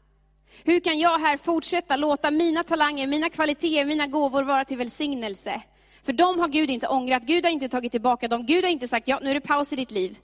Hur 0.65 0.81
kan 0.81 0.99
jag 0.99 1.19
här 1.19 1.37
fortsätta 1.37 1.97
låta 1.97 2.31
mina 2.31 2.65
talanger, 2.65 3.07
mina 3.07 3.31
kvaliteter, 3.31 3.85
mina 3.85 4.07
gåvor 4.07 4.43
vara 4.43 4.65
till 4.65 4.77
välsignelse? 4.77 5.63
För 6.03 6.13
de 6.13 6.39
har 6.39 6.49
Gud 6.49 6.71
inte 6.71 6.89
ångrat, 6.89 7.23
Gud 7.23 7.45
har 7.45 7.53
inte 7.53 7.69
tagit 7.69 7.93
tillbaka 7.93 8.29
dem, 8.29 8.47
Gud 8.47 8.65
har 8.65 8.71
inte 8.71 8.89
sagt, 8.89 9.09
ja 9.09 9.19
nu 9.23 9.31
är 9.31 9.35
det 9.35 9.41
paus 9.41 9.73
i 9.73 9.77
ditt 9.77 9.91
liv. 9.91 10.19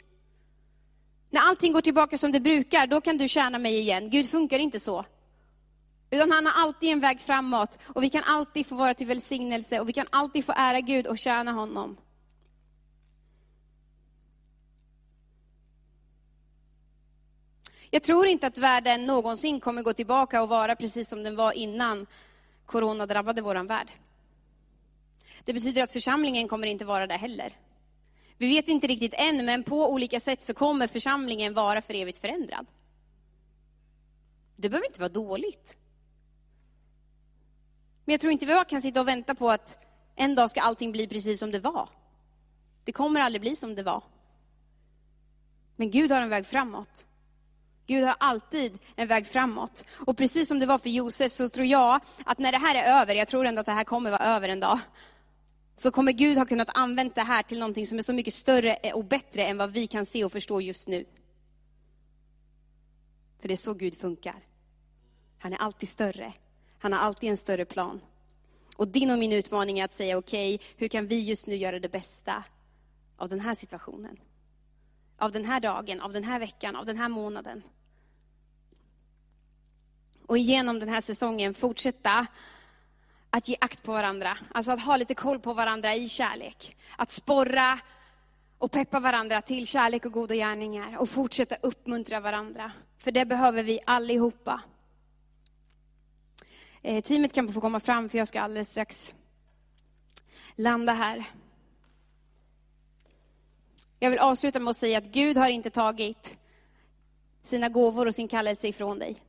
När 1.31 1.41
allting 1.41 1.73
går 1.73 1.81
tillbaka 1.81 2.19
som 2.19 2.33
det 2.33 2.41
brukar, 2.41 2.87
då 2.87 3.01
kan 3.01 3.19
du 3.19 3.29
tjäna 3.29 3.59
mig 3.59 3.79
igen. 3.79 4.11
Gud 4.11 4.31
funkar 4.31 4.59
inte 4.59 4.81
så. 4.81 5.05
Utan 6.11 6.31
han 6.31 6.47
har 6.47 6.63
alltid 6.63 6.93
en 6.93 7.01
väg 7.01 7.21
framåt 7.21 7.79
och 7.87 8.03
vi 8.03 8.11
kan 8.11 8.23
alltid 8.27 8.67
få 8.67 8.75
vara 8.75 8.95
till 8.95 9.07
välsignelse 9.07 9.81
och 9.81 9.89
vi 9.89 9.93
kan 9.93 10.07
alltid 10.11 10.45
få 10.45 10.53
ära 10.57 10.81
Gud 10.81 11.07
och 11.07 11.19
tjäna 11.19 11.53
honom. 11.53 11.97
Jag 17.95 18.03
tror 18.03 18.27
inte 18.27 18.47
att 18.47 18.59
världen 18.59 19.05
någonsin 19.05 19.61
kommer 19.61 19.83
gå 19.83 19.93
tillbaka 19.93 20.43
och 20.43 20.49
vara 20.49 20.77
precis 20.77 21.09
som 21.09 21.23
den 21.23 21.37
var 21.37 21.53
innan 21.53 22.07
corona 22.67 23.07
drabbade 23.07 23.43
vår 23.43 23.55
värld. 23.69 23.93
Det 25.45 25.53
betyder 25.53 25.83
att 25.83 25.93
församlingen 25.93 26.49
kommer 26.49 26.67
inte 26.67 26.85
vara 26.85 27.07
där 27.07 27.19
heller. 27.19 27.59
Vi 28.39 28.49
vet 28.49 28.69
inte 28.69 28.87
riktigt 28.87 29.15
än, 29.15 29.45
men 29.45 29.63
på 29.63 29.93
olika 29.93 30.21
sätt 30.21 30.43
så 30.43 30.55
kommer 30.55 30.87
församlingen 30.87 31.55
vara 31.55 31.83
för 31.83 31.95
evigt 31.95 32.19
förändrad. 32.19 32.67
Det 34.57 34.69
behöver 34.69 34.87
inte 34.87 35.01
vara 35.01 35.13
dåligt. 35.13 35.77
Men 38.05 38.13
jag 38.13 38.21
tror 38.21 38.33
inte 38.33 38.47
vi 38.47 38.55
bara 38.55 38.65
kan 38.65 38.83
sitta 38.83 39.01
och 39.01 39.09
vänta 39.09 39.35
på 39.35 39.51
att 39.51 39.79
en 40.17 40.35
dag 40.35 40.51
ska 40.51 40.61
allting 40.61 40.93
bli 40.93 41.07
precis 41.07 41.41
som 41.41 41.51
det 41.51 41.61
var. 41.61 41.89
Det 42.85 42.93
kommer 42.93 43.21
aldrig 43.21 43.41
bli 43.41 43.57
som 43.57 43.75
det 43.75 43.83
var. 43.83 44.03
Men 45.77 45.91
Gud 45.91 46.13
har 46.13 46.23
en 46.23 46.31
väg 46.31 46.47
framåt. 46.47 47.07
Gud 47.87 48.05
har 48.05 48.17
alltid 48.19 48.79
en 48.97 49.09
väg 49.09 49.27
framåt. 49.27 49.85
Och 49.95 50.17
precis 50.17 50.49
som 50.49 50.59
det 50.59 50.67
var 50.67 50.79
för 50.79 50.91
Josef 50.91 51.33
så 51.33 51.49
tror 51.49 51.67
jag 51.67 52.01
att 52.25 52.39
när 52.39 52.53
det 52.53 52.59
här 52.59 52.75
är 52.75 53.01
över, 53.01 53.15
jag 53.15 53.29
tror 53.29 53.47
ändå 53.47 53.61
att 53.61 53.67
det 53.67 53.73
här 53.73 53.85
kommer 53.85 54.11
vara 54.11 54.25
över 54.25 54.49
en 54.49 54.61
dag, 54.61 54.79
så 55.77 55.91
kommer 55.91 56.13
Gud 56.13 56.39
ha 56.39 56.45
kunnat 56.45 56.69
använda 56.75 57.15
det 57.15 57.21
här 57.21 57.43
till 57.43 57.59
någonting 57.59 57.87
som 57.87 57.99
är 57.99 58.03
så 58.03 58.13
mycket 58.13 58.35
större 58.35 58.93
och 58.95 59.05
bättre 59.05 59.45
än 59.45 59.59
vad 59.59 59.73
vi 59.73 59.87
kan 59.87 60.07
se 60.07 60.25
och 60.25 60.33
förstå 60.33 60.61
just 60.61 60.89
nu. 60.89 61.05
För 63.41 63.49
det 63.49 63.55
är 63.55 63.57
så 63.57 63.75
Gud 63.75 64.01
funkar. 64.01 64.47
Han 65.39 65.53
är 65.53 65.57
alltid 65.57 65.89
större. 65.89 66.33
Han 66.79 66.93
har 66.93 67.01
alltid 67.01 67.31
en 67.31 67.37
större 67.37 67.65
plan. 67.65 68.01
Och 68.77 68.89
din 68.89 69.11
och 69.11 69.19
min 69.19 69.33
utmaning 69.33 69.79
är 69.79 69.85
att 69.85 69.93
säga, 69.93 70.19
okej, 70.19 70.55
okay, 70.55 70.67
hur 70.77 70.89
kan 70.89 71.07
vi 71.07 71.21
just 71.21 71.47
nu 71.47 71.57
göra 71.57 71.79
det 71.79 71.89
bästa 71.89 72.45
av 73.17 73.29
den 73.29 73.41
här 73.41 73.55
situationen? 73.55 74.17
Av 75.19 75.33
den 75.33 75.45
här 75.45 75.61
dagen, 75.61 76.01
av 76.01 76.13
den 76.13 76.25
här 76.25 76.39
veckan, 76.39 76.77
av 76.77 76.87
den 76.87 76.99
här 76.99 77.09
månaden. 77.09 77.63
Och 80.27 80.39
genom 80.39 80.81
den 80.81 80.89
här 80.89 81.01
säsongen 81.01 81.55
fortsätta 81.55 82.27
att 83.31 83.49
ge 83.49 83.57
akt 83.61 83.83
på 83.83 83.93
varandra, 83.93 84.39
alltså 84.53 84.73
att 84.73 84.85
ha 84.85 84.97
lite 84.97 85.15
koll 85.15 85.41
på 85.41 85.53
varandra 85.53 85.95
i 85.95 86.09
kärlek. 86.09 86.77
Att 86.97 87.11
sporra 87.11 87.79
och 88.59 88.73
peppa 88.73 89.01
varandra 89.01 89.43
till 89.43 89.67
kärlek 89.67 90.05
och 90.05 90.13
goda 90.13 90.35
gärningar 90.35 90.99
och 90.99 91.09
fortsätta 91.09 91.57
uppmuntra 91.61 92.21
varandra. 92.21 92.73
För 92.99 93.13
det 93.13 93.25
behöver 93.25 93.63
vi 93.63 93.81
allihopa. 93.87 94.61
Eh, 96.83 97.05
teamet 97.05 97.33
kan 97.33 97.53
få 97.53 97.61
komma 97.61 97.81
fram 97.81 98.09
för 98.09 98.19
jag 98.19 98.29
ska 98.29 98.41
alldeles 98.41 98.71
strax 98.71 99.15
landa 100.55 100.93
här. 100.93 101.25
Jag 103.99 104.11
vill 104.11 104.19
avsluta 104.19 104.61
med 104.61 104.71
att 104.71 104.77
säga 104.77 104.99
att 104.99 105.13
Gud 105.13 105.37
har 105.37 105.49
inte 105.49 105.71
tagit 105.71 106.37
sina 107.43 107.69
gåvor 107.69 108.07
och 108.07 108.15
sin 108.15 108.29
kallelse 108.29 108.69
ifrån 108.69 108.99
dig. 108.99 109.23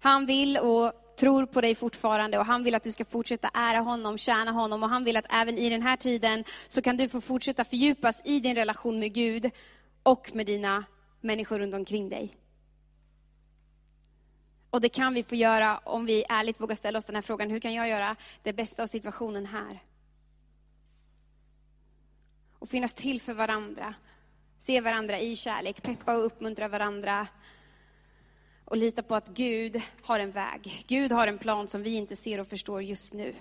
Han 0.00 0.26
vill 0.26 0.58
och 0.58 0.92
tror 1.18 1.46
på 1.46 1.60
dig 1.60 1.74
fortfarande 1.74 2.38
och 2.38 2.46
han 2.46 2.64
vill 2.64 2.74
att 2.74 2.82
du 2.82 2.92
ska 2.92 3.04
fortsätta 3.04 3.50
ära 3.54 3.78
honom, 3.78 4.18
tjäna 4.18 4.50
honom 4.50 4.82
och 4.82 4.88
han 4.88 5.04
vill 5.04 5.16
att 5.16 5.26
även 5.30 5.58
i 5.58 5.70
den 5.70 5.82
här 5.82 5.96
tiden 5.96 6.44
så 6.68 6.82
kan 6.82 6.96
du 6.96 7.08
få 7.08 7.20
fortsätta 7.20 7.64
fördjupas 7.64 8.20
i 8.24 8.40
din 8.40 8.54
relation 8.54 8.98
med 8.98 9.14
Gud 9.14 9.50
och 10.02 10.34
med 10.34 10.46
dina 10.46 10.84
människor 11.20 11.58
runt 11.58 11.74
omkring 11.74 12.08
dig. 12.08 12.36
Och 14.70 14.80
det 14.80 14.88
kan 14.88 15.14
vi 15.14 15.22
få 15.22 15.34
göra 15.34 15.78
om 15.78 16.06
vi 16.06 16.24
ärligt 16.28 16.60
vågar 16.60 16.76
ställa 16.76 16.98
oss 16.98 17.04
den 17.04 17.14
här 17.14 17.22
frågan, 17.22 17.50
hur 17.50 17.60
kan 17.60 17.74
jag 17.74 17.88
göra 17.88 18.16
det 18.42 18.52
bästa 18.52 18.82
av 18.82 18.86
situationen 18.86 19.46
här? 19.46 19.82
Och 22.58 22.68
finnas 22.68 22.94
till 22.94 23.20
för 23.20 23.34
varandra, 23.34 23.94
se 24.58 24.80
varandra 24.80 25.18
i 25.18 25.36
kärlek, 25.36 25.82
peppa 25.82 26.16
och 26.16 26.26
uppmuntra 26.26 26.68
varandra. 26.68 27.26
Och 28.68 28.76
lita 28.76 29.02
på 29.02 29.14
att 29.14 29.28
Gud 29.28 29.82
har 30.02 30.20
en 30.20 30.30
väg. 30.30 30.84
Gud 30.86 31.12
har 31.12 31.26
en 31.26 31.38
plan 31.38 31.68
som 31.68 31.82
vi 31.82 31.94
inte 31.94 32.16
ser 32.16 32.40
och 32.40 32.46
förstår 32.46 32.82
just 32.82 33.12
nu. 33.12 33.34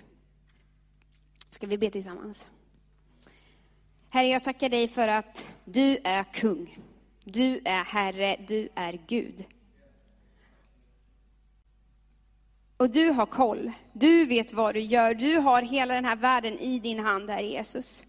Ska 1.50 1.68
vi 1.68 1.78
be 1.78 1.90
tillsammans? 1.90 2.48
Herre, 4.10 4.28
jag 4.28 4.44
tackar 4.44 4.70
dig 4.70 4.88
för 4.88 5.08
att 5.08 5.48
du 5.66 5.98
är 6.04 6.24
kung. 6.24 6.78
Du 7.24 7.62
är 7.66 7.84
Herre, 7.84 8.46
du 8.48 8.70
är 8.76 9.00
Gud. 9.08 9.46
Och 12.78 12.90
du 12.90 13.10
har 13.10 13.26
koll. 13.26 13.72
Du 13.94 14.26
vet 14.26 14.54
vad 14.54 14.74
du 14.76 14.80
gör. 14.80 15.14
Du 15.14 15.38
har 15.38 15.62
hela 15.62 15.94
den 15.94 16.06
här 16.06 16.16
världen 16.16 16.60
i 16.60 16.80
din 16.80 17.00
hand, 17.00 17.30
Herre 17.30 17.48
Jesus. 17.48 18.06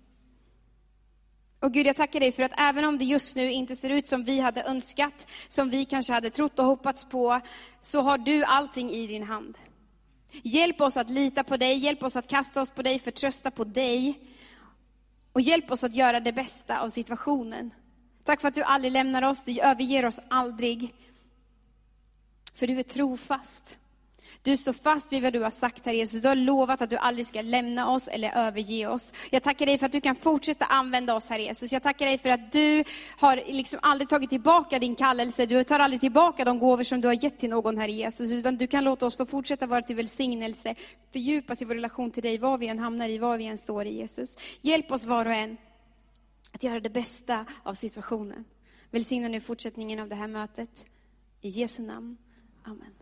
Och 1.60 1.72
Gud, 1.72 1.86
jag 1.86 1.96
tackar 1.96 2.20
dig 2.20 2.32
för 2.32 2.42
att 2.42 2.60
även 2.60 2.84
om 2.84 2.98
det 2.98 3.04
just 3.04 3.36
nu 3.36 3.52
inte 3.52 3.76
ser 3.76 3.90
ut 3.90 4.06
som 4.06 4.24
vi 4.24 4.40
hade 4.40 4.62
önskat, 4.62 5.26
som 5.48 5.70
vi 5.70 5.84
kanske 5.84 6.12
hade 6.12 6.30
trott 6.30 6.58
och 6.58 6.64
hoppats 6.64 7.04
på, 7.04 7.40
så 7.80 8.00
har 8.00 8.18
du 8.18 8.44
allting 8.44 8.90
i 8.90 9.06
din 9.06 9.22
hand. 9.22 9.58
Hjälp 10.42 10.80
oss 10.80 10.96
att 10.96 11.10
lita 11.10 11.44
på 11.44 11.56
dig, 11.56 11.78
hjälp 11.78 12.02
oss 12.02 12.16
att 12.16 12.28
kasta 12.28 12.62
oss 12.62 12.70
på 12.70 12.82
dig, 12.82 12.98
förtrösta 12.98 13.50
på 13.50 13.64
dig. 13.64 14.20
Och 15.32 15.40
hjälp 15.40 15.70
oss 15.70 15.84
att 15.84 15.94
göra 15.94 16.20
det 16.20 16.32
bästa 16.32 16.80
av 16.80 16.88
situationen. 16.88 17.70
Tack 18.24 18.40
för 18.40 18.48
att 18.48 18.54
du 18.54 18.62
aldrig 18.62 18.92
lämnar 18.92 19.22
oss, 19.22 19.44
du 19.44 19.60
överger 19.60 20.04
oss 20.04 20.20
aldrig. 20.28 20.94
För 22.54 22.66
du 22.66 22.78
är 22.78 22.82
trofast. 22.82 23.76
Du 24.42 24.56
står 24.56 24.72
fast 24.72 25.12
vid 25.12 25.22
vad 25.22 25.32
du 25.32 25.40
har 25.40 25.50
sagt, 25.50 25.86
Herre 25.86 25.96
Jesus. 25.96 26.22
Du 26.22 26.28
har 26.28 26.34
lovat 26.34 26.82
att 26.82 26.90
du 26.90 26.96
aldrig 26.96 27.26
ska 27.26 27.42
lämna 27.42 27.90
oss 27.90 28.08
eller 28.08 28.36
överge 28.36 28.86
oss. 28.86 29.12
Jag 29.30 29.42
tackar 29.42 29.66
dig 29.66 29.78
för 29.78 29.86
att 29.86 29.92
du 29.92 30.00
kan 30.00 30.16
fortsätta 30.16 30.64
använda 30.64 31.14
oss, 31.14 31.28
Herre 31.28 31.42
Jesus. 31.42 31.72
Jag 31.72 31.82
tackar 31.82 32.06
dig 32.06 32.18
för 32.18 32.28
att 32.28 32.52
du 32.52 32.84
har 33.18 33.42
liksom 33.46 33.78
aldrig 33.82 34.08
tagit 34.08 34.30
tillbaka 34.30 34.78
din 34.78 34.96
kallelse. 34.96 35.46
Du 35.46 35.64
tar 35.64 35.80
aldrig 35.80 36.00
tillbaka 36.00 36.44
de 36.44 36.58
gåvor 36.58 36.84
som 36.84 37.00
du 37.00 37.08
har 37.08 37.24
gett 37.24 37.38
till 37.38 37.50
någon, 37.50 37.78
Herre 37.78 37.92
Jesus. 37.92 38.30
Utan 38.30 38.56
du 38.56 38.66
kan 38.66 38.84
låta 38.84 39.06
oss 39.06 39.16
få 39.16 39.26
fortsätta 39.26 39.66
vara 39.66 39.82
till 39.82 39.96
välsignelse, 39.96 40.74
fördjupas 41.12 41.62
i 41.62 41.64
vår 41.64 41.74
relation 41.74 42.10
till 42.10 42.22
dig, 42.22 42.38
var 42.38 42.58
vi 42.58 42.68
än 42.68 42.78
hamnar 42.78 43.08
i, 43.08 43.18
var 43.18 43.38
vi 43.38 43.46
än 43.46 43.58
står 43.58 43.84
i, 43.84 43.96
Jesus. 43.96 44.36
Hjälp 44.60 44.92
oss 44.92 45.04
var 45.04 45.26
och 45.26 45.32
en 45.32 45.56
att 46.52 46.64
göra 46.64 46.80
det 46.80 46.90
bästa 46.90 47.44
av 47.62 47.74
situationen. 47.74 48.44
Välsigna 48.90 49.28
nu 49.28 49.40
fortsättningen 49.40 49.98
av 49.98 50.08
det 50.08 50.14
här 50.14 50.28
mötet. 50.28 50.86
I 51.40 51.48
Jesu 51.48 51.82
namn. 51.82 52.16
Amen. 52.64 52.97